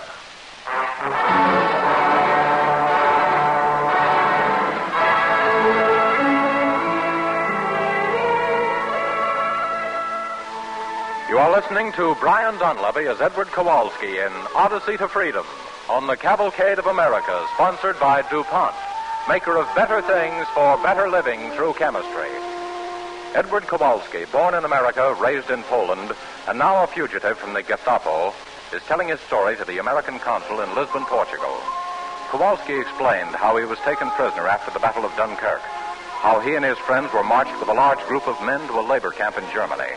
Are 11.38 11.51
listening 11.51 11.91
to 11.94 12.15
Brian 12.20 12.56
Donlevy 12.56 13.06
as 13.06 13.22
Edward 13.22 13.48
Kowalski 13.50 14.17
in 14.17 14.34
Odyssey 14.56 14.98
to 14.98 15.08
Freedom 15.08 15.46
on 15.88 16.08
the 16.08 16.17
Cavalcade 16.17 16.79
of 16.79 16.88
America, 16.88 17.46
sponsored 17.53 18.00
by 18.00 18.24
DuPont, 18.24 18.74
maker 19.29 19.56
of 19.56 19.70
better 19.75 20.01
things 20.01 20.48
for 20.56 20.82
better 20.82 21.08
living 21.08 21.51
through 21.51 21.74
chemistry. 21.75 22.34
Edward 23.36 23.67
Kowalski, 23.67 24.25
born 24.25 24.56
in 24.56 24.65
America, 24.65 25.15
raised 25.22 25.51
in 25.51 25.62
Poland, 25.70 26.12
and 26.48 26.58
now 26.58 26.84
a 26.84 26.88
fugitive 26.88 27.38
from 27.38 27.53
the 27.53 27.62
Gestapo, 27.62 28.34
is 28.74 28.82
telling 28.88 29.08
his 29.08 29.20
story 29.22 29.56
to 29.58 29.65
the 29.65 29.77
American 29.77 30.17
consul 30.17 30.62
in 30.62 30.74
Lisbon, 30.74 31.06
Portugal. 31.06 31.56
Kowalski 32.32 32.79
explained 32.79 33.36
how 33.36 33.56
he 33.58 33.63
was 33.63 33.77
taken 33.86 34.10
prisoner 34.17 34.48
after 34.48 34.72
the 34.72 34.79
Battle 34.79 35.06
of 35.06 35.15
Dunkirk, 35.15 35.62
how 35.62 36.39
he 36.39 36.56
and 36.56 36.65
his 36.65 36.79
friends 36.79 37.13
were 37.13 37.24
marched 37.24 37.58
with 37.60 37.70
a 37.70 37.77
large 37.77 38.01
group 38.08 38.27
of 38.27 38.41
men 38.41 38.60
to 38.67 38.79
a 38.79 38.89
labor 38.89 39.12
camp 39.12 39.38
in 39.38 39.46
Germany, 39.53 39.94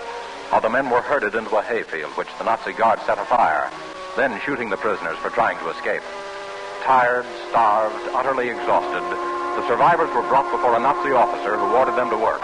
how 0.50 0.59
the 0.59 0.69
men 0.69 0.90
were 0.90 1.00
herded 1.00 1.37
into 1.37 1.57
a 1.57 1.62
hayfield 1.62 2.11
which 2.16 2.28
the 2.38 2.45
Nazi 2.45 2.73
guards 2.73 3.02
set 3.07 3.19
afire, 3.19 3.71
then 4.16 4.40
shooting 4.45 4.69
the 4.69 4.76
prisoners 4.76 5.16
for 5.19 5.30
trying 5.30 5.57
to 5.59 5.71
escape. 5.71 6.02
Tired, 6.83 7.25
starved, 7.49 8.02
utterly 8.12 8.49
exhausted, 8.50 9.02
the 9.54 9.69
survivors 9.69 10.11
were 10.11 10.26
brought 10.26 10.50
before 10.50 10.75
a 10.76 10.80
Nazi 10.80 11.12
officer 11.12 11.57
who 11.57 11.76
ordered 11.76 11.95
them 11.95 12.11
to 12.11 12.16
work. 12.16 12.42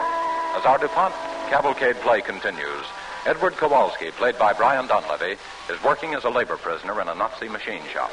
As 0.54 0.64
our 0.64 0.78
DuPont 0.78 1.14
cavalcade 1.50 1.96
play 1.96 2.20
continues, 2.20 2.86
Edward 3.26 3.56
Kowalski, 3.56 4.12
played 4.12 4.38
by 4.38 4.52
Brian 4.52 4.86
Donlevy, 4.86 5.36
is 5.68 5.82
working 5.82 6.14
as 6.14 6.22
a 6.22 6.30
labor 6.30 6.56
prisoner 6.56 7.00
in 7.00 7.08
a 7.08 7.14
Nazi 7.14 7.48
machine 7.48 7.82
shop. 7.92 8.12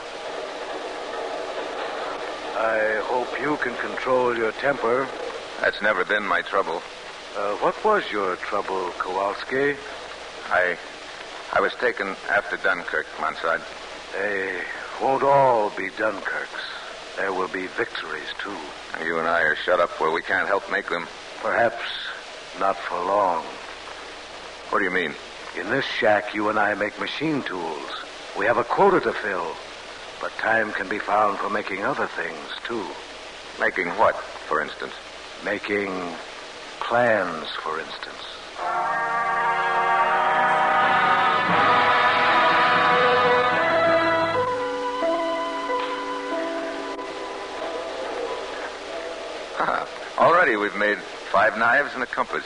I 2.58 3.00
hope 3.04 3.40
you 3.40 3.58
can 3.58 3.76
control 3.76 4.36
your 4.36 4.54
temper. 4.54 5.08
That's 5.62 5.82
never 5.84 6.04
been 6.04 6.26
my 6.26 6.42
trouble. 6.42 6.82
Uh, 7.36 7.56
what 7.56 7.84
was 7.84 8.04
your 8.12 8.36
trouble, 8.36 8.92
Kowalski? 9.00 9.76
I. 10.50 10.78
I 11.52 11.62
was 11.62 11.74
taken 11.74 12.10
after 12.30 12.58
Dunkirk, 12.58 13.08
Mansard. 13.20 13.62
They 14.14 14.62
won't 15.02 15.24
all 15.24 15.72
be 15.72 15.90
Dunkirks. 15.98 16.62
There 17.18 17.34
will 17.34 17.48
be 17.48 17.66
victories, 17.66 18.32
too. 18.40 18.56
You 19.04 19.18
and 19.18 19.28
I 19.28 19.42
are 19.42 19.56
shut 19.56 19.80
up 19.80 20.00
where 20.00 20.12
we 20.12 20.22
can't 20.22 20.48
help 20.48 20.72
make 20.72 20.90
them. 20.90 21.08
Perhaps 21.42 21.84
not 22.60 22.78
for 22.78 23.04
long. 23.04 23.44
What 24.70 24.80
do 24.80 24.86
you 24.86 24.92
mean? 24.92 25.14
In 25.60 25.72
this 25.72 25.86
shack, 25.86 26.36
you 26.36 26.50
and 26.50 26.60
I 26.60 26.76
make 26.76 27.00
machine 27.00 27.42
tools. 27.42 27.92
We 28.38 28.46
have 28.46 28.58
a 28.58 28.64
quota 28.64 29.00
to 29.00 29.14
fill. 29.14 29.56
But 30.22 30.32
time 30.34 30.72
can 30.72 30.88
be 30.88 31.00
found 31.00 31.40
for 31.40 31.50
making 31.50 31.84
other 31.84 32.08
things, 32.08 32.50
too. 32.64 32.86
Making 33.60 33.90
what, 33.98 34.16
for 34.16 34.62
instance? 34.62 34.94
Making 35.44 35.90
plans, 36.88 37.48
for 37.62 37.80
instance. 37.80 38.24
Ah, 49.60 49.88
already 50.18 50.56
we've 50.56 50.76
made 50.76 50.98
five 50.98 51.58
knives 51.58 51.94
and 51.94 52.04
a 52.04 52.06
compass. 52.06 52.44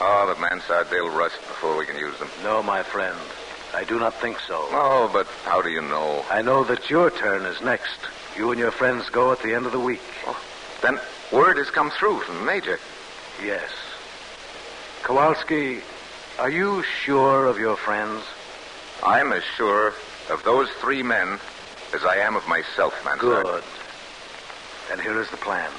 Oh, 0.00 0.32
the 0.32 0.40
Mansard, 0.40 0.88
they'll 0.90 1.10
rust 1.10 1.40
before 1.48 1.76
we 1.76 1.84
can 1.84 1.96
use 1.96 2.16
them. 2.20 2.28
No, 2.44 2.62
my 2.62 2.84
friend. 2.84 3.18
I 3.74 3.82
do 3.84 3.98
not 3.98 4.14
think 4.14 4.38
so. 4.38 4.64
Oh, 4.70 5.10
but 5.12 5.26
how 5.44 5.60
do 5.60 5.68
you 5.68 5.82
know? 5.82 6.24
I 6.30 6.40
know 6.40 6.62
that 6.64 6.88
your 6.88 7.10
turn 7.10 7.42
is 7.42 7.60
next. 7.60 7.98
You 8.36 8.50
and 8.52 8.60
your 8.60 8.70
friends 8.70 9.10
go 9.10 9.32
at 9.32 9.42
the 9.42 9.54
end 9.54 9.66
of 9.66 9.72
the 9.72 9.80
week. 9.80 10.00
Oh, 10.26 10.40
then 10.80 11.00
word 11.32 11.56
has 11.58 11.70
come 11.70 11.90
through 11.90 12.20
from 12.20 12.36
the 12.36 12.44
Major. 12.44 12.78
Yes. 13.42 13.70
Kowalski, 15.02 15.80
are 16.38 16.50
you 16.50 16.82
sure 16.82 17.46
of 17.46 17.58
your 17.58 17.76
friends? 17.76 18.22
I'm 19.02 19.32
as 19.32 19.44
sure 19.56 19.94
of 20.30 20.42
those 20.44 20.68
three 20.80 21.02
men 21.02 21.38
as 21.94 22.04
I 22.04 22.16
am 22.16 22.36
of 22.36 22.46
myself, 22.48 22.94
Mansard. 23.04 23.44
Good. 23.44 23.64
And 24.90 25.00
here 25.00 25.20
is 25.20 25.30
the 25.30 25.36
plan. 25.36 25.70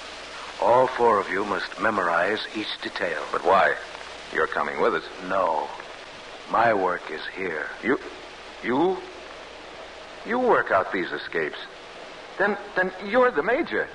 All 0.62 0.88
four 0.88 1.20
of 1.20 1.30
you 1.30 1.46
must 1.46 1.80
memorize 1.80 2.40
each 2.56 2.82
detail. 2.82 3.22
But 3.32 3.44
why? 3.46 3.76
You're 4.34 4.48
coming 4.48 4.82
with 4.82 4.96
us. 4.96 5.04
No. 5.28 5.68
My 6.52 6.74
work 6.74 7.10
is 7.12 7.22
here. 7.36 7.68
You. 7.84 8.00
You? 8.64 8.98
You 10.26 10.40
work 10.40 10.72
out 10.72 10.92
these 10.92 11.12
escapes. 11.12 11.58
Then, 12.38 12.58
then 12.76 12.92
you're 13.06 13.32
the 13.32 13.44
major. 13.44 13.88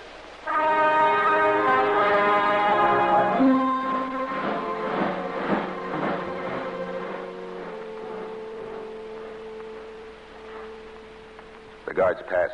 The 11.86 11.94
guard's 11.94 12.20
passed. 12.28 12.52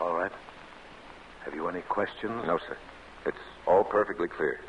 All 0.00 0.14
right. 0.14 0.30
Have 1.44 1.54
you 1.54 1.68
any 1.68 1.80
questions? 1.82 2.44
No, 2.46 2.58
sir. 2.68 2.76
It's 3.24 3.38
all 3.66 3.84
perfectly 3.84 4.28
clear. 4.28 4.60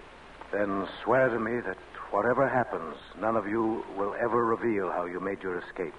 Then 0.53 0.87
swear 1.03 1.27
to 1.27 1.39
me 1.39 1.59
that 1.65 1.77
whatever 2.11 2.47
happens, 2.47 2.95
none 3.19 3.35
of 3.35 3.45
you 3.47 3.83
will 3.97 4.15
ever 4.23 4.45
reveal 4.45 4.89
how 4.89 5.05
you 5.05 5.19
made 5.19 5.43
your 5.43 5.59
escape. 5.59 5.93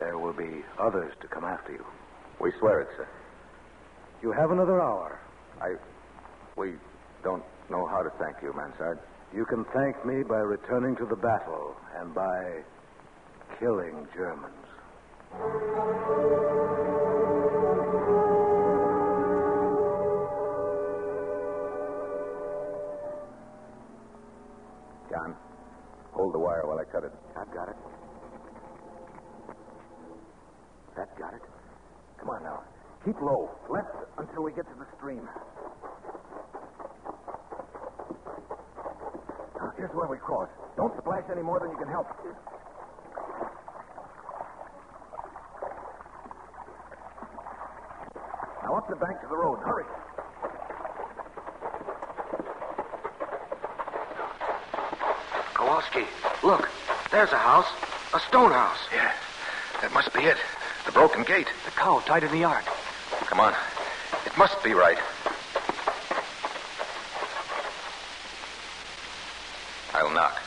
There 0.00 0.18
will 0.18 0.32
be 0.32 0.64
others 0.80 1.12
to 1.20 1.28
come 1.28 1.44
after 1.44 1.70
you. 1.72 1.84
We 2.40 2.50
swear 2.58 2.80
it, 2.80 2.88
sir. 2.96 3.08
You 4.22 4.32
have 4.32 4.50
another 4.50 4.80
hour. 4.82 5.21
I. 5.62 5.76
We 6.56 6.72
don't 7.22 7.44
know 7.70 7.86
how 7.86 8.02
to 8.02 8.10
thank 8.18 8.42
you, 8.42 8.52
Mansard. 8.52 8.98
You 9.32 9.46
can 9.46 9.64
thank 9.72 10.04
me 10.04 10.24
by 10.24 10.38
returning 10.38 10.96
to 10.96 11.06
the 11.06 11.16
battle 11.16 11.76
and 11.96 12.12
by 12.12 12.62
killing 13.60 14.06
Germans. 14.14 14.52
John, 25.08 25.36
hold 26.12 26.34
the 26.34 26.38
wire 26.38 26.66
while 26.66 26.78
I 26.78 26.84
cut 26.84 27.04
it. 27.04 27.12
I've 27.38 27.54
got 27.54 27.68
it. 27.68 27.76
That 30.96 31.16
got 31.18 31.34
it. 31.34 31.42
Come 32.18 32.30
on 32.30 32.42
now. 32.42 32.62
Keep 33.04 33.20
low. 33.22 33.50
Left 33.70 33.88
until 34.18 34.42
we 34.42 34.52
get 34.52 34.66
to 34.66 34.74
the 34.78 34.86
stream. 34.96 35.26
Here's 39.82 39.94
where 39.96 40.06
we 40.06 40.16
cross. 40.16 40.48
Don't 40.76 40.96
splash 40.96 41.24
any 41.32 41.42
more 41.42 41.58
than 41.58 41.68
you 41.72 41.76
can 41.76 41.88
help. 41.88 42.06
Now 48.62 48.76
up 48.76 48.88
the 48.88 48.94
bank 48.94 49.20
to 49.22 49.26
the 49.26 49.36
road. 49.36 49.58
Hurry. 49.58 49.82
Kowalski, 55.54 56.04
look. 56.44 56.68
There's 57.10 57.32
a 57.32 57.38
house. 57.38 57.66
A 58.14 58.20
stone 58.20 58.52
house. 58.52 58.78
Yeah, 58.94 59.12
that 59.80 59.92
must 59.92 60.14
be 60.14 60.20
it. 60.20 60.36
The 60.86 60.92
broken 60.92 61.24
gate. 61.24 61.48
The 61.64 61.72
cow 61.72 61.98
tied 62.06 62.22
in 62.22 62.30
the 62.30 62.38
yard. 62.38 62.64
Come 63.22 63.40
on. 63.40 63.52
It 64.26 64.38
must 64.38 64.62
be 64.62 64.74
right. 64.74 64.98
I'll 69.94 70.10
knock. 70.10 70.40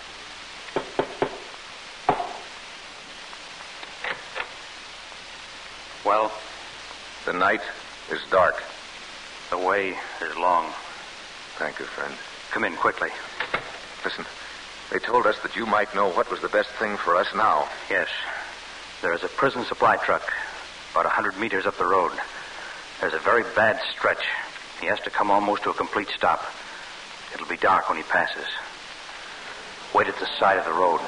Well, 6.04 6.32
The 7.26 7.34
night 7.46 7.62
is 8.10 8.20
dark. 8.32 8.64
the 9.52 9.58
way 9.60 9.96
is 10.20 10.36
long. 10.36 10.66
Thank 11.60 11.78
you, 11.78 11.86
friend. 11.86 12.12
Come 12.50 12.64
in 12.64 12.76
quickly. 12.76 13.10
Listen, 14.04 14.26
they 14.92 14.98
told 14.98 15.28
us 15.28 15.38
that 15.44 15.56
you 15.56 15.68
might 15.68 15.94
know 15.94 16.10
what 16.10 16.32
was 16.32 16.42
the 16.42 16.50
best 16.50 16.70
thing 16.80 16.98
for 16.98 17.16
us 17.16 17.28
now. 17.36 17.70
Yes. 17.88 18.08
There 19.04 19.14
is 19.14 19.24
a 19.24 19.28
prison 19.28 19.64
supply 19.64 19.98
truck 19.98 20.34
about 20.94 21.06
a 21.06 21.10
hundred 21.10 21.38
meters 21.38 21.68
up 21.68 21.78
the 21.78 21.86
road. 21.86 22.14
There's 23.00 23.14
a 23.14 23.20
very 23.20 23.44
bad 23.56 23.80
stretch. 23.96 24.26
He 24.82 24.88
has 24.88 25.00
to 25.02 25.12
come 25.12 25.30
almost 25.30 25.62
to 25.64 25.70
a 25.70 25.76
complete 25.76 26.10
stop. 26.18 26.44
It'll 27.32 27.46
be 27.46 27.58
dark 27.58 27.90
when 27.90 27.98
he 28.00 28.04
passes. 28.06 28.48
Wait 29.94 30.08
at 30.08 30.18
the 30.18 30.30
side 30.40 30.58
of 30.58 30.66
the 30.66 30.74
road. 30.74 31.02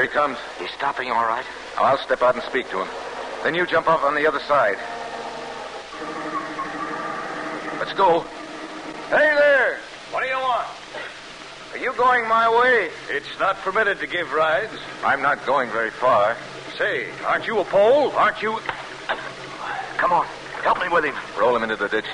Here 0.00 0.08
he 0.08 0.14
comes. 0.14 0.38
He's 0.58 0.70
stopping 0.70 1.10
all 1.10 1.26
right. 1.26 1.44
Now, 1.76 1.82
I'll 1.82 1.98
step 1.98 2.22
out 2.22 2.34
and 2.34 2.42
speak 2.44 2.70
to 2.70 2.80
him. 2.80 2.88
Then 3.44 3.54
you 3.54 3.66
jump 3.66 3.86
off 3.86 4.02
on 4.02 4.14
the 4.14 4.26
other 4.26 4.40
side. 4.40 4.78
Let's 7.78 7.92
go. 7.92 8.20
Hey 9.10 9.34
there! 9.36 9.76
What 10.10 10.22
do 10.22 10.26
you 10.26 10.38
want? 10.38 10.66
Are 11.72 11.78
you 11.78 11.92
going 11.98 12.26
my 12.28 12.48
way? 12.48 12.88
It's 13.10 13.38
not 13.38 13.56
permitted 13.56 14.00
to 14.00 14.06
give 14.06 14.32
rides. 14.32 14.72
I'm 15.04 15.20
not 15.20 15.44
going 15.44 15.68
very 15.68 15.90
far. 15.90 16.34
Say, 16.78 17.08
aren't 17.26 17.46
you 17.46 17.58
a 17.58 17.64
Pole? 17.66 18.10
Aren't 18.12 18.40
you? 18.40 18.58
Come 19.98 20.12
on. 20.12 20.24
Help 20.62 20.80
me 20.80 20.88
with 20.88 21.04
him. 21.04 21.14
Roll 21.38 21.54
him 21.54 21.62
into 21.62 21.76
the 21.76 21.88
ditch. 21.90 22.06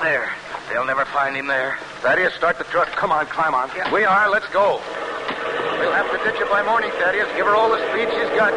There. 0.00 0.30
They'll 0.70 0.86
never 0.86 1.04
find 1.04 1.36
him 1.36 1.48
there. 1.48 1.76
Thaddeus, 2.00 2.32
start 2.32 2.56
the 2.56 2.64
truck. 2.64 2.88
Come 2.92 3.12
on, 3.12 3.26
climb 3.26 3.54
on. 3.54 3.68
We 3.92 4.04
are. 4.04 4.30
Let's 4.30 4.48
go. 4.48 4.80
We'll 5.80 5.92
have 5.92 6.10
to 6.10 6.18
ditch 6.30 6.38
her 6.38 6.44
by 6.44 6.62
morning, 6.62 6.90
Thaddeus. 6.90 7.26
Give 7.36 7.46
her 7.46 7.56
all 7.56 7.70
the 7.70 7.78
speed 7.88 8.06
she's 8.10 8.28
got. 8.36 8.52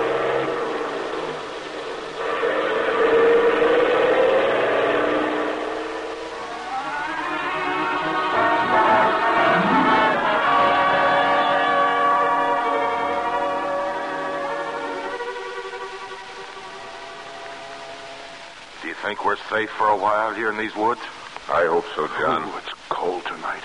Do 18.82 18.90
you 18.90 18.96
think 18.96 19.24
we're 19.24 19.38
safe 19.50 19.70
for 19.70 19.88
a 19.88 19.96
while 19.96 20.34
here 20.34 20.50
in 20.50 20.58
these 20.58 20.76
woods? 20.76 21.00
I 21.48 21.68
hope 21.68 21.86
so, 21.96 22.06
John. 22.20 22.44
Ooh, 22.44 22.58
it's 22.58 22.74
cold 22.90 23.24
tonight. 23.24 23.64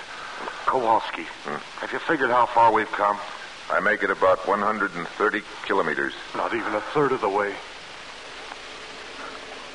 Kowalski, 0.64 1.25
hmm. 1.42 1.57
have 1.81 1.92
you 1.92 1.99
figured 1.99 2.31
how 2.31 2.47
far 2.47 2.73
we've 2.73 2.92
come? 2.92 3.18
I 3.70 3.81
make 3.81 4.02
it 4.02 4.11
about 4.11 4.46
130 4.48 5.42
kilometers. 5.66 6.14
Not 6.35 6.54
even 6.54 6.74
a 6.74 6.81
third 6.81 7.12
of 7.12 7.20
the 7.20 7.28
way. 7.28 7.54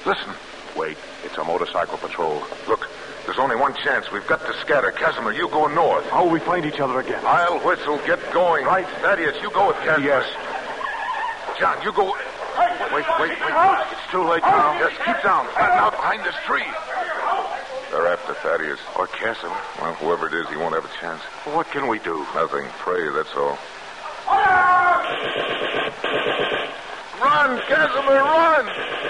Listen. 0.06 0.34
Wait. 0.76 0.98
It's 1.24 1.38
a 1.38 1.44
motorcycle 1.44 1.98
patrol. 2.00 2.42
Look, 2.68 2.90
there's 3.26 3.38
only 3.38 3.56
one 3.56 3.76
chance. 3.76 4.12
We've 4.12 4.26
got 4.26 4.46
to 4.48 4.54
scatter. 4.62 4.92
Casimir, 4.92 5.34
you 5.34 5.48
go 5.48 5.68
north. 5.68 6.10
How 6.10 6.26
will 6.26 6.32
we 6.32 6.40
find 6.40 6.66
each 6.66 6.80
other 6.80 7.00
again? 7.00 7.22
I'll 7.24 7.60
whistle. 7.60 7.98
Get 8.06 8.20
going. 8.34 8.66
Right. 8.66 8.88
Thaddeus, 9.02 9.42
you 9.42 9.52
go 9.52 9.68
with 9.68 9.78
Casimir. 9.78 10.10
Yes. 10.10 10.26
John, 11.60 11.82
you 11.84 11.94
go. 11.94 12.06
Wait, 12.06 12.94
wait, 12.94 13.06
wait. 13.20 13.38
It's 13.92 14.12
too 14.12 14.24
late 14.24 14.42
now. 14.42 14.74
Yes, 14.74 14.92
keep 15.06 15.22
down. 15.24 15.46
Flatten 15.54 15.78
out 15.78 15.92
behind 15.92 16.24
this 16.26 16.36
tree. 16.46 16.66
They're 17.92 18.08
after 18.08 18.34
Thaddeus. 18.34 18.80
Or 18.98 19.06
Casimir. 19.08 19.56
Well, 19.80 19.94
whoever 19.96 20.28
it 20.28 20.34
is, 20.34 20.50
he 20.50 20.58
won't 20.58 20.74
have 20.74 20.86
a 20.86 21.00
chance. 21.00 21.22
What 21.54 21.70
can 21.70 21.88
we 21.88 22.00
do? 22.00 22.26
Nothing. 22.34 22.66
Pray, 22.80 23.10
that's 23.10 23.34
all. 23.36 23.58
Run, 27.20 27.60
Casimir, 27.68 28.22
run! 28.22 29.03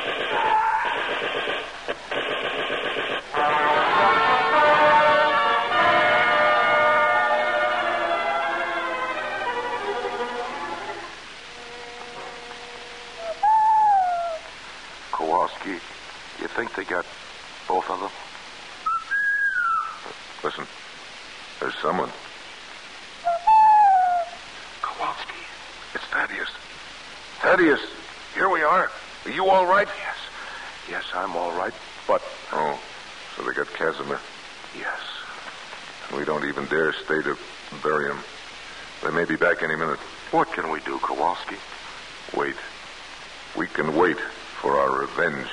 May 39.24 39.30
be 39.30 39.36
back 39.38 39.64
any 39.64 39.76
minute. 39.76 40.00
What 40.32 40.52
can 40.52 40.70
we 40.70 40.82
do, 40.82 41.00
Kowalski? 41.00 41.56
Wait. 42.36 42.56
We 43.58 43.68
can 43.68 43.96
wait 43.96 44.20
for 44.20 44.76
our 44.76 45.00
revenge. 45.00 45.48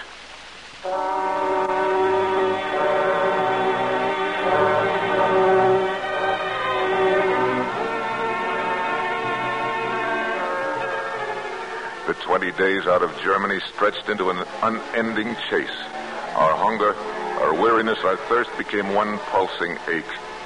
The 12.08 12.14
20 12.14 12.50
days 12.52 12.88
out 12.88 13.02
of 13.02 13.16
Germany 13.22 13.60
stretched 13.72 14.08
into 14.08 14.30
an 14.30 14.44
unending 14.64 15.36
chase. 15.48 15.68
Our 16.34 16.56
hunger, 16.56 16.96
our 17.44 17.54
weariness, 17.54 17.98
our 18.02 18.16
thirst 18.16 18.50
became 18.58 18.94
one 18.94 19.18
pulsing 19.30 19.78
ache 19.88 20.04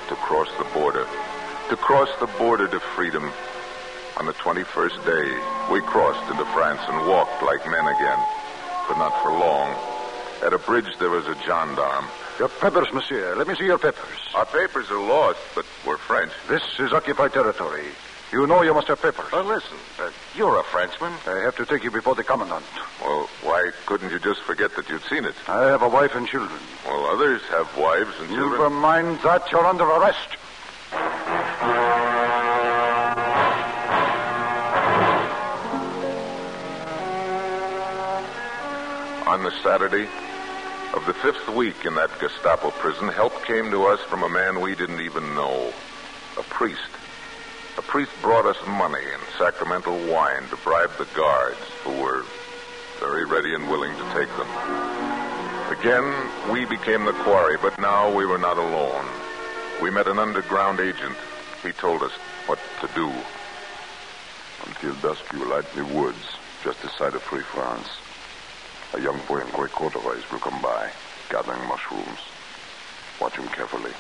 to 0.09 0.15
cross 0.17 0.49
the 0.59 0.65
border. 0.75 1.07
To 1.75 1.81
cross 1.81 2.09
the 2.21 2.29
border 2.39 2.69
to 2.69 2.79
freedom. 2.79 3.33
On 4.19 4.27
the 4.27 4.33
21st 4.35 5.05
day, 5.05 5.73
we 5.73 5.81
crossed 5.81 6.31
into 6.31 6.45
France 6.53 6.81
and 6.87 7.09
walked 7.09 7.43
like 7.43 7.69
men 7.69 7.89
again. 7.89 8.19
But 8.87 8.97
not 8.97 9.21
for 9.21 9.33
long. 9.33 9.75
At 10.47 10.53
a 10.53 10.59
bridge, 10.59 10.87
there 11.01 11.11
was 11.11 11.27
a 11.27 11.35
gendarme. 11.43 12.07
Your 12.39 12.49
papers, 12.49 12.93
monsieur. 12.93 13.35
Let 13.35 13.49
me 13.49 13.57
see 13.57 13.65
your 13.65 13.79
papers. 13.79 14.21
Our 14.37 14.47
papers 14.47 14.89
are 14.93 15.01
lost, 15.01 15.41
but 15.57 15.67
we're 15.85 15.97
French. 15.97 16.31
This 16.49 16.63
is 16.79 16.93
occupied 16.93 17.33
territory. 17.33 17.87
You 18.31 18.47
know 18.47 18.63
you 18.63 18.73
must 18.73 18.87
have 18.87 19.03
papers. 19.03 19.33
Uh, 19.33 19.43
listen, 19.43 19.77
uh, 19.99 20.13
you're 20.37 20.61
a 20.61 20.63
Frenchman. 20.63 21.13
I 21.27 21.41
have 21.41 21.57
to 21.57 21.67
take 21.67 21.83
you 21.83 21.91
before 21.91 22.15
the 22.15 22.23
commandant. 22.23 22.65
Well, 23.01 23.29
why 23.43 23.73
couldn't 23.87 24.13
you 24.13 24.21
just 24.21 24.43
forget 24.43 24.77
that 24.77 24.89
you'd 24.89 25.03
seen 25.11 25.25
it? 25.25 25.35
I 25.49 25.65
have 25.65 25.83
a 25.83 25.89
wife 25.89 26.15
and 26.15 26.29
children. 26.29 26.61
Well, 26.87 27.05
others 27.07 27.43
have 27.51 27.77
wives 27.77 28.15
and 28.21 28.29
children. 28.29 28.61
Never 28.61 28.71
mind 28.71 29.19
that. 29.25 29.51
You're 29.51 29.67
under 29.67 29.83
arrest. 29.83 30.37
On 39.27 39.43
the 39.43 39.53
Saturday 39.63 40.07
of 40.95 41.05
the 41.07 41.15
fifth 41.15 41.49
week 41.49 41.85
in 41.85 41.95
that 41.97 42.11
Gestapo 42.21 42.71
prison, 42.71 43.09
help 43.09 43.45
came 43.45 43.71
to 43.71 43.87
us 43.87 44.01
from 44.03 44.23
a 44.23 44.29
man 44.29 44.61
we 44.61 44.75
didn't 44.77 45.01
even 45.01 45.35
know. 45.35 45.73
A 46.39 46.43
priest. 46.45 46.81
A 47.77 47.83
priest 47.83 48.13
brought 48.23 48.47
us 48.47 48.57
money 48.67 49.03
and 49.13 49.23
sacramental 49.37 49.97
wine 50.07 50.47
to 50.51 50.57
bribe 50.59 50.97
the 50.99 51.09
guards, 51.17 51.59
who 51.83 52.01
were 52.01 52.25
very 53.01 53.25
ready 53.25 53.55
and 53.55 53.69
willing 53.69 53.93
to 53.93 54.05
take 54.15 54.29
them. 54.37 54.49
Again, 55.81 56.05
we 56.53 56.65
became 56.65 57.05
the 57.05 57.13
quarry, 57.25 57.57
but 57.61 57.79
now 57.81 58.15
we 58.15 58.27
were 58.27 58.39
not 58.39 58.57
alone. 58.57 59.24
We 59.83 59.91
met 59.91 60.07
an 60.07 60.19
underground 60.19 60.81
agent. 60.81 61.17
He 61.63 61.73
told 61.73 62.03
us 62.03 62.13
what 62.47 62.59
to 62.81 62.89
do. 62.95 63.11
Until 64.67 64.95
dusk, 65.03 65.25
you 65.33 65.41
will 65.41 65.63
the 65.63 65.85
woods, 65.85 66.37
just 66.63 66.81
this 66.83 66.93
side 66.93 67.15
of 67.15 67.23
Free 67.23 67.43
France. 67.43 67.89
A 68.95 69.01
young 69.01 69.21
boy 69.27 69.41
in 69.41 69.51
gray 69.51 69.69
corduroys 69.69 70.23
will 70.31 70.39
come 70.39 70.61
by, 70.63 70.91
gathering 71.29 71.67
mushrooms. 71.69 72.21
Watch 73.21 73.37
him 73.37 73.49
carefully. 73.49 73.93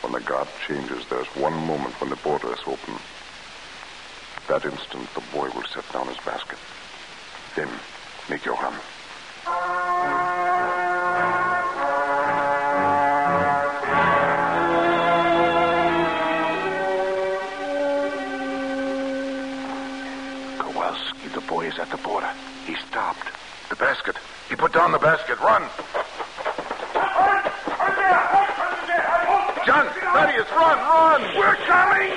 When 0.00 0.12
the 0.12 0.20
guard 0.20 0.48
changes, 0.66 1.04
there's 1.08 1.28
one 1.36 1.54
moment 1.66 2.00
when 2.00 2.10
the 2.10 2.16
border 2.16 2.52
is 2.52 2.60
open. 2.66 2.94
At 4.36 4.48
That 4.48 4.64
instant, 4.64 5.12
the 5.14 5.22
boy 5.32 5.50
will 5.54 5.64
set 5.64 5.90
down 5.92 6.08
his 6.08 6.18
basket. 6.18 6.58
Then, 7.54 7.68
make 8.28 8.44
your 8.44 8.54
run. 8.54 8.74
The 21.96 22.02
boy 22.02 22.18
is 22.18 22.24
at 22.24 22.30
the 22.30 22.32
border. 22.32 22.32
He 22.66 22.74
stopped. 22.88 23.28
The 23.68 23.76
basket. 23.76 24.16
He 24.48 24.56
put 24.56 24.72
down 24.72 24.92
the 24.92 24.98
basket. 24.98 25.38
Run! 25.40 25.62
John, 29.64 29.86
Thaddeus, 30.12 30.50
run, 30.50 30.78
run! 30.78 31.22
We're 31.36 31.56
coming! 31.66 32.10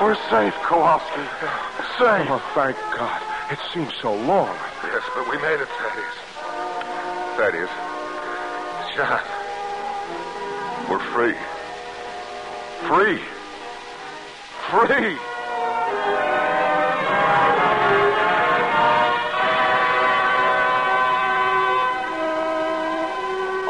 We're 0.00 0.16
safe, 0.30 0.54
Kowalski. 0.64 1.22
Safe. 1.98 2.26
Oh, 2.30 2.42
thank 2.54 2.76
God. 2.96 3.22
It 3.52 3.58
seems 3.72 3.92
so 4.00 4.14
long. 4.14 4.54
Yes, 4.84 5.02
but 5.14 5.28
we 5.30 5.36
made 5.38 5.60
it, 5.60 5.68
Thaddeus. 5.68 6.30
Thaddeus. 7.36 7.89
John. 9.00 9.18
We're 10.90 10.98
free. 10.98 11.34
Free. 12.86 13.18
Free. 14.68 15.16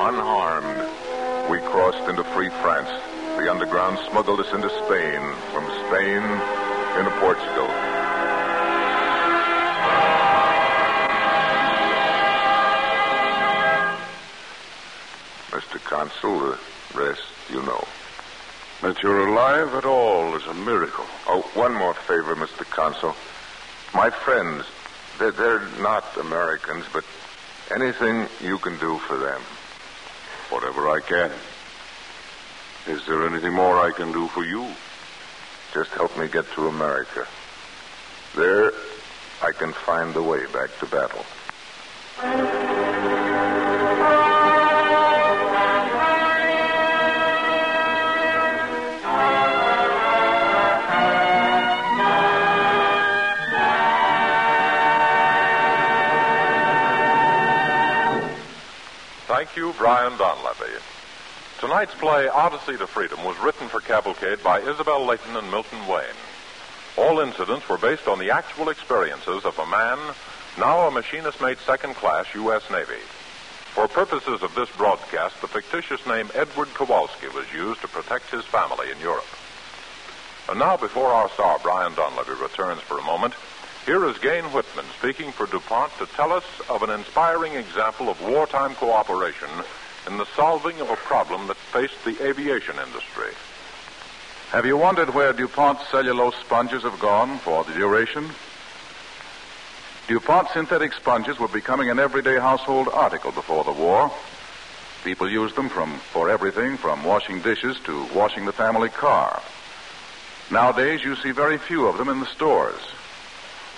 Unharmed, 0.00 1.48
we 1.48 1.58
crossed 1.60 2.08
into 2.08 2.24
free 2.34 2.48
France. 2.48 2.88
The 3.38 3.48
underground 3.48 4.00
smuggled 4.10 4.40
us 4.40 4.52
into 4.52 4.68
Spain. 4.84 5.20
From 5.52 5.64
Spain 5.86 6.24
into 6.98 7.12
Portugal. 7.20 7.89
You're 19.02 19.28
alive 19.28 19.74
at 19.74 19.86
all 19.86 20.36
is 20.36 20.44
a 20.46 20.52
miracle. 20.52 21.06
Oh, 21.26 21.40
one 21.54 21.74
more 21.74 21.94
favor, 21.94 22.36
Mr. 22.36 22.68
Consul. 22.68 23.14
My 23.94 24.10
friends, 24.10 24.66
they're, 25.18 25.32
they're 25.32 25.66
not 25.80 26.04
Americans, 26.18 26.84
but 26.92 27.04
anything 27.74 28.28
you 28.46 28.58
can 28.58 28.78
do 28.78 28.98
for 28.98 29.16
them. 29.16 29.40
Whatever 30.50 30.90
I 30.90 31.00
can. 31.00 31.30
Is 32.88 33.06
there 33.06 33.26
anything 33.26 33.54
more 33.54 33.78
I 33.78 33.90
can 33.90 34.12
do 34.12 34.28
for 34.28 34.44
you? 34.44 34.68
Just 35.72 35.90
help 35.92 36.18
me 36.18 36.28
get 36.28 36.44
to 36.56 36.68
America. 36.68 37.26
There, 38.36 38.70
I 39.42 39.52
can 39.52 39.72
find 39.72 40.12
the 40.12 40.22
way 40.22 40.44
back 40.52 40.78
to 40.80 40.86
battle. 40.86 41.24
Thank 59.50 59.66
you, 59.66 59.74
Brian 59.78 60.12
Donlevy. 60.12 60.80
Tonight's 61.58 61.94
play, 61.94 62.28
Odyssey 62.28 62.76
to 62.76 62.86
Freedom, 62.86 63.24
was 63.24 63.36
written 63.38 63.66
for 63.66 63.80
Cavalcade 63.80 64.40
by 64.44 64.60
Isabel 64.60 65.04
Layton 65.04 65.34
and 65.34 65.50
Milton 65.50 65.88
Wayne. 65.88 66.20
All 66.96 67.18
incidents 67.18 67.68
were 67.68 67.76
based 67.76 68.06
on 68.06 68.20
the 68.20 68.30
actual 68.30 68.68
experiences 68.68 69.44
of 69.44 69.58
a 69.58 69.66
man, 69.66 69.98
now 70.56 70.86
a 70.86 70.90
machinist 70.92 71.40
mate 71.40 71.58
second 71.66 71.96
class 71.96 72.32
U.S. 72.36 72.62
Navy. 72.70 73.02
For 73.74 73.88
purposes 73.88 74.40
of 74.44 74.54
this 74.54 74.70
broadcast, 74.76 75.40
the 75.40 75.48
fictitious 75.48 76.06
name 76.06 76.30
Edward 76.34 76.72
Kowalski 76.74 77.26
was 77.34 77.52
used 77.52 77.80
to 77.80 77.88
protect 77.88 78.30
his 78.30 78.44
family 78.44 78.92
in 78.92 79.00
Europe. 79.00 79.26
And 80.48 80.60
now, 80.60 80.76
before 80.76 81.08
our 81.08 81.28
star, 81.30 81.58
Brian 81.60 81.94
Donlevy, 81.94 82.40
returns 82.40 82.82
for 82.82 83.00
a 83.00 83.02
moment, 83.04 83.34
here 83.90 84.06
is 84.06 84.18
Gayne 84.18 84.44
Whitman 84.44 84.84
speaking 85.00 85.32
for 85.32 85.46
DuPont 85.46 85.90
to 85.98 86.06
tell 86.06 86.32
us 86.32 86.44
of 86.68 86.84
an 86.84 86.90
inspiring 86.90 87.54
example 87.54 88.08
of 88.08 88.22
wartime 88.22 88.76
cooperation 88.76 89.48
in 90.06 90.16
the 90.16 90.26
solving 90.36 90.80
of 90.80 90.90
a 90.90 90.94
problem 90.94 91.48
that 91.48 91.56
faced 91.56 92.04
the 92.04 92.24
aviation 92.24 92.76
industry. 92.76 93.32
Have 94.50 94.64
you 94.64 94.76
wondered 94.76 95.12
where 95.12 95.32
DuPont 95.32 95.80
cellulose 95.90 96.36
sponges 96.36 96.84
have 96.84 97.00
gone 97.00 97.38
for 97.38 97.64
the 97.64 97.72
duration? 97.72 98.30
DuPont 100.06 100.50
synthetic 100.50 100.92
sponges 100.92 101.40
were 101.40 101.48
becoming 101.48 101.90
an 101.90 101.98
everyday 101.98 102.38
household 102.38 102.86
article 102.92 103.32
before 103.32 103.64
the 103.64 103.72
war. 103.72 104.12
People 105.02 105.28
used 105.28 105.56
them 105.56 105.68
from, 105.68 105.98
for 106.12 106.30
everything 106.30 106.76
from 106.76 107.02
washing 107.02 107.40
dishes 107.40 107.76
to 107.86 108.04
washing 108.14 108.44
the 108.44 108.52
family 108.52 108.88
car. 108.88 109.42
Nowadays, 110.48 111.02
you 111.02 111.16
see 111.16 111.32
very 111.32 111.58
few 111.58 111.88
of 111.88 111.98
them 111.98 112.08
in 112.08 112.20
the 112.20 112.26
stores. 112.26 112.80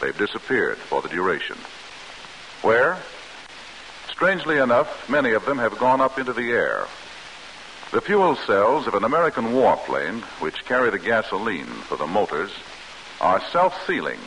They've 0.03 0.19
disappeared 0.19 0.79
for 0.79 1.01
the 1.01 1.09
duration. 1.09 1.57
Where? 2.63 2.99
Strangely 4.11 4.59
enough, 4.59 5.09
many 5.09 5.31
of 5.31 5.47
them 5.47 5.59
have 5.59 5.79
gone 5.79 6.01
up 6.01 6.19
into 6.19 6.33
the 6.33 6.51
air. 6.51 6.87
The 7.93 8.01
fuel 8.01 8.35
cells 8.35 8.89
of 8.89 8.95
an 8.95 9.05
American 9.05 9.53
warplane, 9.53 10.23
which 10.41 10.65
carry 10.65 10.91
the 10.91 10.99
gasoline 10.99 11.67
for 11.67 11.97
the 11.97 12.07
motors, 12.09 12.51
are 13.21 13.41
self 13.53 13.87
sealing 13.87 14.19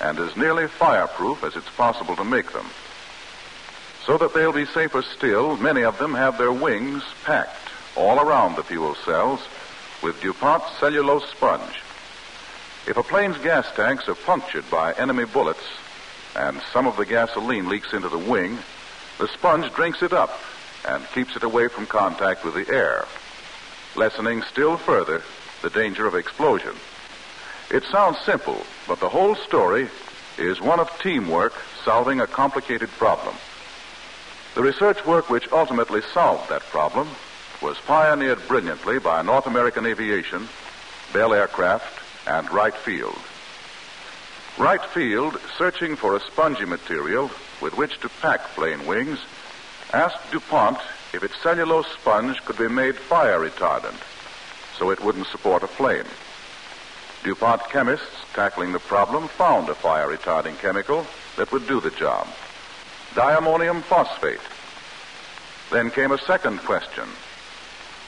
and 0.00 0.18
as 0.18 0.36
nearly 0.36 0.66
fireproof 0.66 1.44
as 1.44 1.54
it's 1.54 1.70
possible 1.76 2.16
to 2.16 2.24
make 2.24 2.52
them. 2.52 2.66
So 4.04 4.18
that 4.18 4.34
they'll 4.34 4.52
be 4.52 4.66
safer 4.66 5.02
still, 5.02 5.56
many 5.56 5.84
of 5.84 5.98
them 5.98 6.14
have 6.14 6.36
their 6.36 6.52
wings 6.52 7.04
packed 7.22 7.68
all 7.94 8.18
around 8.18 8.56
the 8.56 8.64
fuel 8.64 8.96
cells 9.04 9.40
with 10.02 10.20
DuPont 10.20 10.64
cellulose 10.80 11.30
sponge. 11.30 11.80
If 12.84 12.96
a 12.96 13.02
plane's 13.04 13.38
gas 13.38 13.66
tanks 13.76 14.08
are 14.08 14.16
punctured 14.16 14.68
by 14.68 14.92
enemy 14.94 15.24
bullets 15.24 15.62
and 16.34 16.60
some 16.72 16.88
of 16.88 16.96
the 16.96 17.06
gasoline 17.06 17.68
leaks 17.68 17.92
into 17.92 18.08
the 18.08 18.18
wing, 18.18 18.58
the 19.18 19.28
sponge 19.28 19.72
drinks 19.72 20.02
it 20.02 20.12
up 20.12 20.36
and 20.88 21.06
keeps 21.12 21.36
it 21.36 21.44
away 21.44 21.68
from 21.68 21.86
contact 21.86 22.44
with 22.44 22.54
the 22.54 22.68
air, 22.74 23.04
lessening 23.94 24.42
still 24.42 24.76
further 24.76 25.22
the 25.62 25.70
danger 25.70 26.08
of 26.08 26.16
explosion. 26.16 26.74
It 27.70 27.84
sounds 27.84 28.18
simple, 28.18 28.60
but 28.88 28.98
the 28.98 29.08
whole 29.08 29.36
story 29.36 29.88
is 30.36 30.60
one 30.60 30.80
of 30.80 30.90
teamwork 30.98 31.52
solving 31.84 32.20
a 32.20 32.26
complicated 32.26 32.90
problem. 32.90 33.36
The 34.56 34.62
research 34.62 35.06
work 35.06 35.30
which 35.30 35.50
ultimately 35.52 36.02
solved 36.12 36.50
that 36.50 36.62
problem 36.62 37.08
was 37.62 37.78
pioneered 37.78 38.46
brilliantly 38.48 38.98
by 38.98 39.22
North 39.22 39.46
American 39.46 39.86
Aviation, 39.86 40.48
Bell 41.12 41.32
Aircraft, 41.32 42.01
and 42.26 42.50
Wright 42.50 42.74
Field. 42.74 43.18
Wright 44.58 44.84
Field, 44.84 45.40
searching 45.56 45.96
for 45.96 46.16
a 46.16 46.20
spongy 46.20 46.64
material 46.64 47.30
with 47.60 47.76
which 47.76 47.98
to 48.00 48.08
pack 48.20 48.42
plane 48.54 48.86
wings, 48.86 49.18
asked 49.92 50.30
DuPont 50.30 50.78
if 51.12 51.22
its 51.22 51.40
cellulose 51.42 51.86
sponge 52.00 52.42
could 52.44 52.58
be 52.58 52.68
made 52.68 52.96
fire 52.96 53.40
retardant 53.40 54.00
so 54.78 54.90
it 54.90 55.00
wouldn't 55.00 55.26
support 55.26 55.62
a 55.62 55.68
plane. 55.68 56.04
DuPont 57.24 57.62
chemists 57.70 58.24
tackling 58.32 58.72
the 58.72 58.78
problem 58.78 59.28
found 59.28 59.68
a 59.68 59.74
fire 59.74 60.08
retarding 60.08 60.58
chemical 60.58 61.06
that 61.36 61.52
would 61.52 61.66
do 61.66 61.80
the 61.80 61.90
job 61.90 62.26
diammonium 63.14 63.82
phosphate. 63.82 64.40
Then 65.70 65.90
came 65.90 66.12
a 66.12 66.18
second 66.18 66.58
question 66.60 67.04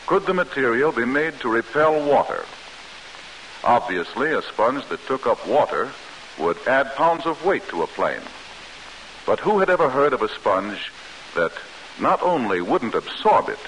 Could 0.06 0.26
the 0.26 0.34
material 0.34 0.92
be 0.92 1.04
made 1.04 1.38
to 1.40 1.48
repel 1.48 2.04
water? 2.06 2.44
Obviously, 3.64 4.32
a 4.32 4.42
sponge 4.42 4.86
that 4.88 5.06
took 5.06 5.26
up 5.26 5.46
water 5.46 5.90
would 6.38 6.58
add 6.66 6.94
pounds 6.96 7.24
of 7.24 7.44
weight 7.44 7.66
to 7.68 7.82
a 7.82 7.86
plane. 7.86 8.20
But 9.24 9.40
who 9.40 9.58
had 9.58 9.70
ever 9.70 9.88
heard 9.88 10.12
of 10.12 10.20
a 10.20 10.28
sponge 10.28 10.92
that 11.34 11.52
not 11.98 12.22
only 12.22 12.60
wouldn't 12.60 12.94
absorb 12.94 13.48
it, 13.48 13.58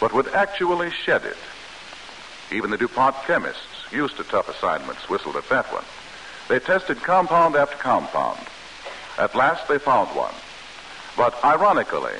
but 0.00 0.14
would 0.14 0.28
actually 0.28 0.90
shed 0.90 1.24
it? 1.24 1.36
Even 2.50 2.70
the 2.70 2.78
DuPont 2.78 3.16
chemists, 3.26 3.92
used 3.92 4.16
to 4.16 4.24
tough 4.24 4.48
assignments, 4.48 5.08
whistled 5.10 5.36
at 5.36 5.48
that 5.50 5.66
one. 5.72 5.84
They 6.48 6.58
tested 6.58 7.02
compound 7.02 7.54
after 7.54 7.76
compound. 7.76 8.40
At 9.18 9.34
last 9.34 9.68
they 9.68 9.78
found 9.78 10.08
one. 10.16 10.34
But 11.16 11.42
ironically, 11.44 12.16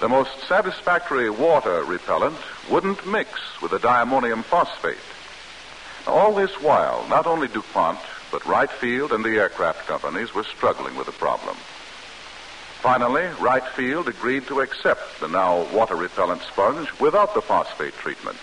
the 0.00 0.08
most 0.08 0.30
satisfactory 0.46 1.30
water 1.30 1.84
repellent 1.84 2.36
wouldn't 2.70 3.06
mix 3.06 3.30
with 3.62 3.70
the 3.70 3.78
diammonium 3.78 4.42
phosphate. 4.42 4.98
All 6.06 6.32
this 6.32 6.52
while, 6.62 7.04
not 7.08 7.26
only 7.26 7.48
DuPont, 7.48 7.98
but 8.30 8.46
Wright 8.46 8.70
Field 8.70 9.12
and 9.12 9.24
the 9.24 9.38
aircraft 9.38 9.86
companies 9.88 10.32
were 10.34 10.44
struggling 10.44 10.96
with 10.96 11.06
the 11.06 11.12
problem. 11.12 11.56
Finally, 12.80 13.26
Wright 13.40 13.66
Field 13.74 14.06
agreed 14.06 14.46
to 14.46 14.60
accept 14.60 15.18
the 15.18 15.26
now 15.26 15.66
water 15.72 15.96
repellent 15.96 16.42
sponge 16.42 16.88
without 17.00 17.34
the 17.34 17.42
phosphate 17.42 17.94
treatment, 17.94 18.38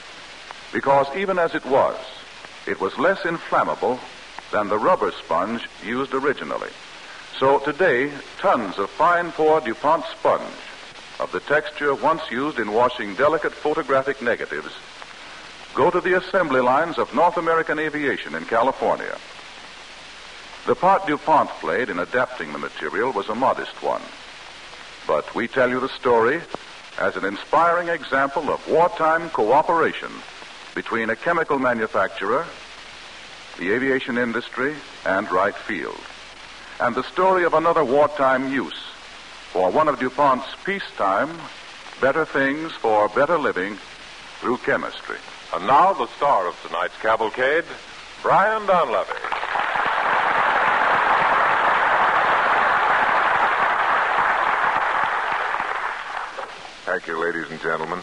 because 0.73 1.08
even 1.15 1.39
as 1.39 1.56
it 1.56 1.65
was, 1.65 1.95
it 2.67 2.82
was 2.82 2.97
less 2.97 3.23
inflammable 3.26 3.97
than 4.52 4.67
the 4.67 4.78
rubber 4.78 5.12
sponge 5.12 5.67
used 5.86 6.13
originally. 6.13 6.69
So 7.39 7.60
today, 7.60 8.12
tons 8.39 8.78
of 8.78 8.89
fine 8.89 9.32
pore 9.32 9.62
DuPont 9.62 10.06
sponge 10.06 10.43
of 11.19 11.32
the 11.32 11.39
texture 11.39 11.95
once 11.95 12.30
used 12.30 12.60
in 12.60 12.73
washing 12.73 13.15
delicate 13.15 13.54
photographic 13.54 14.21
negatives 14.21 14.73
go 15.73 15.89
to 15.89 16.01
the 16.01 16.17
assembly 16.17 16.62
lines 16.62 16.97
of 16.97 17.13
North 17.15 17.38
American 17.38 17.79
Aviation 17.79 18.36
in 18.36 18.45
California. 18.45 19.17
The 20.67 20.75
part 20.75 21.07
DuPont 21.07 21.49
played 21.49 21.89
in 21.89 21.99
adapting 21.99 22.51
the 22.53 22.59
material 22.59 23.12
was 23.12 23.27
a 23.27 23.36
modest 23.36 23.81
one. 23.81 24.01
But 25.07 25.33
we 25.36 25.47
tell 25.47 25.69
you 25.69 25.79
the 25.79 25.89
story 25.89 26.41
as 26.99 27.15
an 27.15 27.25
inspiring 27.25 27.89
example 27.89 28.49
of 28.49 28.65
wartime 28.69 29.29
cooperation 29.31 30.12
between 30.75 31.09
a 31.09 31.15
chemical 31.15 31.59
manufacturer, 31.59 32.45
the 33.57 33.73
aviation 33.73 34.17
industry, 34.17 34.75
and 35.05 35.29
Wright 35.31 35.55
Field. 35.55 35.99
And 36.79 36.95
the 36.95 37.03
story 37.03 37.45
of 37.45 37.53
another 37.53 37.83
wartime 37.83 38.51
use 38.51 38.79
for 39.51 39.71
one 39.71 39.88
of 39.88 39.99
DuPont's 39.99 40.47
peacetime 40.63 41.29
better 41.99 42.25
things 42.25 42.71
for 42.73 43.09
better 43.09 43.38
living 43.38 43.77
through 44.39 44.57
chemistry. 44.57 45.17
And 45.53 45.67
now 45.67 45.93
the 45.93 46.07
star 46.17 46.47
of 46.47 46.59
tonight's 46.65 46.97
cavalcade, 46.99 47.65
Brian 48.23 48.65
Donlevy. 48.65 49.19
Thank 56.85 57.07
you, 57.07 57.19
ladies 57.19 57.51
and 57.51 57.61
gentlemen. 57.61 57.99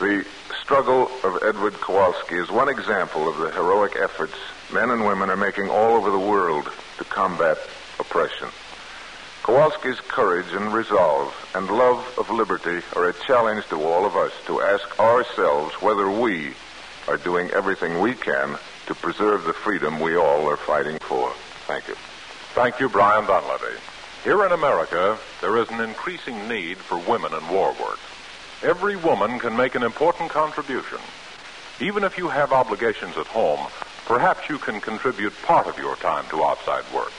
The 0.00 0.26
struggle 0.60 1.10
of 1.22 1.42
Edward 1.42 1.74
Kowalski 1.74 2.36
is 2.36 2.50
one 2.50 2.68
example 2.68 3.28
of 3.28 3.38
the 3.38 3.50
heroic 3.50 3.96
efforts 3.96 4.34
men 4.72 4.90
and 4.90 5.04
women 5.04 5.30
are 5.30 5.36
making 5.36 5.68
all 5.68 5.94
over 5.94 6.10
the 6.10 6.18
world 6.18 6.70
to 6.98 7.04
combat 7.04 7.58
oppression. 7.98 8.48
Kowalski's 9.42 10.00
courage 10.00 10.52
and 10.52 10.72
resolve 10.72 11.34
and 11.54 11.66
love 11.66 12.14
of 12.18 12.28
liberty 12.28 12.84
are 12.94 13.08
a 13.08 13.14
challenge 13.26 13.66
to 13.68 13.82
all 13.82 14.04
of 14.04 14.14
us 14.14 14.32
to 14.46 14.60
ask 14.60 15.00
ourselves 15.00 15.74
whether 15.80 16.10
we 16.10 16.52
are 17.08 17.16
doing 17.16 17.50
everything 17.50 18.00
we 18.00 18.14
can 18.14 18.58
to 18.86 18.94
preserve 18.94 19.44
the 19.44 19.54
freedom 19.54 19.98
we 19.98 20.14
all 20.14 20.46
are 20.46 20.58
fighting 20.58 20.98
for. 20.98 21.32
Thank 21.66 21.88
you. 21.88 21.94
Thank 22.54 22.80
you, 22.80 22.90
Brian 22.90 23.24
Donlevy. 23.24 23.78
Here 24.24 24.44
in 24.44 24.52
America, 24.52 25.18
there 25.40 25.56
is 25.56 25.70
an 25.70 25.80
increasing 25.80 26.46
need 26.46 26.76
for 26.76 26.98
women 26.98 27.32
in 27.32 27.48
war 27.48 27.74
work. 27.80 27.98
Every 28.62 28.96
woman 28.96 29.38
can 29.38 29.56
make 29.56 29.74
an 29.74 29.82
important 29.82 30.28
contribution. 30.28 30.98
Even 31.80 32.04
if 32.04 32.18
you 32.18 32.28
have 32.28 32.52
obligations 32.52 33.16
at 33.16 33.26
home, 33.26 33.66
perhaps 34.04 34.50
you 34.50 34.58
can 34.58 34.82
contribute 34.82 35.32
part 35.42 35.66
of 35.66 35.78
your 35.78 35.96
time 35.96 36.26
to 36.28 36.44
outside 36.44 36.84
work. 36.94 37.12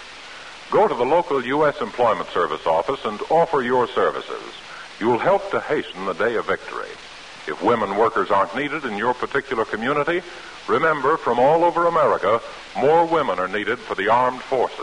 Go 0.72 0.88
to 0.88 0.96
the 0.96 1.04
local 1.04 1.44
U.S. 1.44 1.82
Employment 1.82 2.30
Service 2.30 2.66
office 2.66 3.04
and 3.04 3.20
offer 3.30 3.62
your 3.62 3.90
services. 3.90 4.54
You'll 5.02 5.20
help 5.20 5.52
to 5.52 5.60
hasten 5.60 6.06
the 6.06 6.14
day 6.14 6.36
of 6.36 6.48
victory. 6.48 6.88
If 7.46 7.62
women 7.62 7.98
workers 7.98 8.32
aren't 8.32 8.56
needed 8.56 8.86
in 8.86 8.98
your 8.98 9.14
particular 9.14 9.66
community, 9.66 10.22
remember 10.70 11.18
from 11.18 11.40
all 11.40 11.66
over 11.66 11.88
America, 11.88 12.40
more 12.78 13.06
women 13.06 13.38
are 13.38 13.50
needed 13.50 13.80
for 13.80 13.96
the 13.96 14.10
armed 14.10 14.42
forces. 14.44 14.80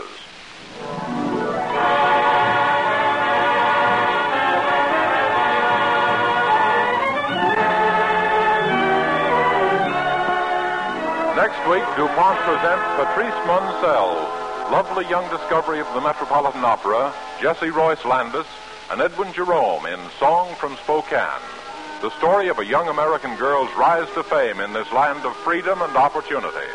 Next 11.35 11.67
week, 11.67 11.83
DuPont 11.97 12.37
presents 12.45 12.85
Patrice 12.95 13.33
Munsel, 13.47 14.48
lovely 14.71 15.07
young 15.09 15.27
discovery 15.31 15.79
of 15.79 15.91
the 15.95 16.01
Metropolitan 16.01 16.63
Opera, 16.63 17.11
Jesse 17.41 17.71
Royce 17.71 18.05
Landis, 18.05 18.45
and 18.91 19.01
Edwin 19.01 19.33
Jerome 19.33 19.87
in 19.87 19.99
Song 20.19 20.53
from 20.55 20.75
Spokane. 20.83 21.41
The 22.01 22.11
story 22.17 22.49
of 22.49 22.59
a 22.59 22.65
young 22.65 22.87
American 22.87 23.35
girl's 23.35 23.73
rise 23.75 24.07
to 24.13 24.21
fame 24.21 24.59
in 24.59 24.71
this 24.71 24.91
land 24.91 25.25
of 25.25 25.35
freedom 25.37 25.81
and 25.81 25.97
opportunity. 25.97 26.69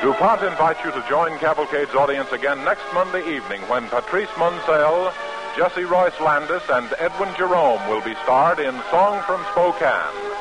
DuPont 0.00 0.42
invites 0.42 0.84
you 0.84 0.92
to 0.92 1.04
join 1.08 1.36
Cavalcade's 1.38 1.94
audience 1.94 2.30
again 2.30 2.64
next 2.64 2.84
Monday 2.94 3.22
evening 3.34 3.62
when 3.62 3.88
Patrice 3.88 4.30
Munsel, 4.38 5.12
Jesse 5.56 5.84
Royce 5.84 6.18
Landis, 6.20 6.62
and 6.70 6.88
Edwin 6.98 7.34
Jerome 7.36 7.86
will 7.88 8.02
be 8.02 8.14
starred 8.22 8.60
in 8.60 8.74
Song 8.90 9.22
from 9.22 9.44
Spokane, 9.50 10.31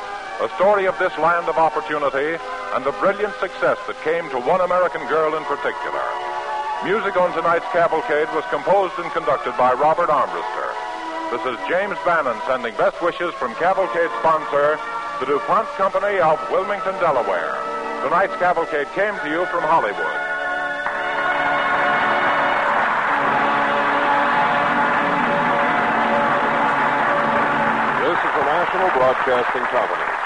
a 0.41 0.49
story 0.57 0.89
of 0.89 0.97
this 0.97 1.13
land 1.21 1.45
of 1.45 1.61
opportunity 1.61 2.33
and 2.73 2.81
the 2.81 2.91
brilliant 2.97 3.33
success 3.37 3.77
that 3.85 3.93
came 4.01 4.25
to 4.33 4.41
one 4.41 4.61
American 4.61 5.05
girl 5.05 5.37
in 5.37 5.43
particular. 5.45 6.01
Music 6.81 7.13
on 7.13 7.29
tonight's 7.37 7.69
Cavalcade 7.69 8.25
was 8.33 8.41
composed 8.49 8.97
and 8.97 9.05
conducted 9.13 9.53
by 9.53 9.69
Robert 9.77 10.09
Armbruster. 10.09 10.69
This 11.29 11.45
is 11.45 11.61
James 11.69 11.93
Bannon 12.01 12.41
sending 12.49 12.73
best 12.73 12.97
wishes 13.05 13.37
from 13.37 13.53
Cavalcade 13.61 14.09
sponsor, 14.17 14.81
the 15.21 15.29
DuPont 15.29 15.69
Company 15.77 16.17
of 16.17 16.41
Wilmington, 16.49 16.97
Delaware. 16.97 17.53
Tonight's 18.01 18.33
cavalcade 18.41 18.89
came 18.97 19.13
to 19.21 19.29
you 19.29 19.45
from 19.53 19.61
Hollywood. 19.61 20.31
National 28.61 28.89
Broadcasting 28.91 29.63
Company. 29.63 30.20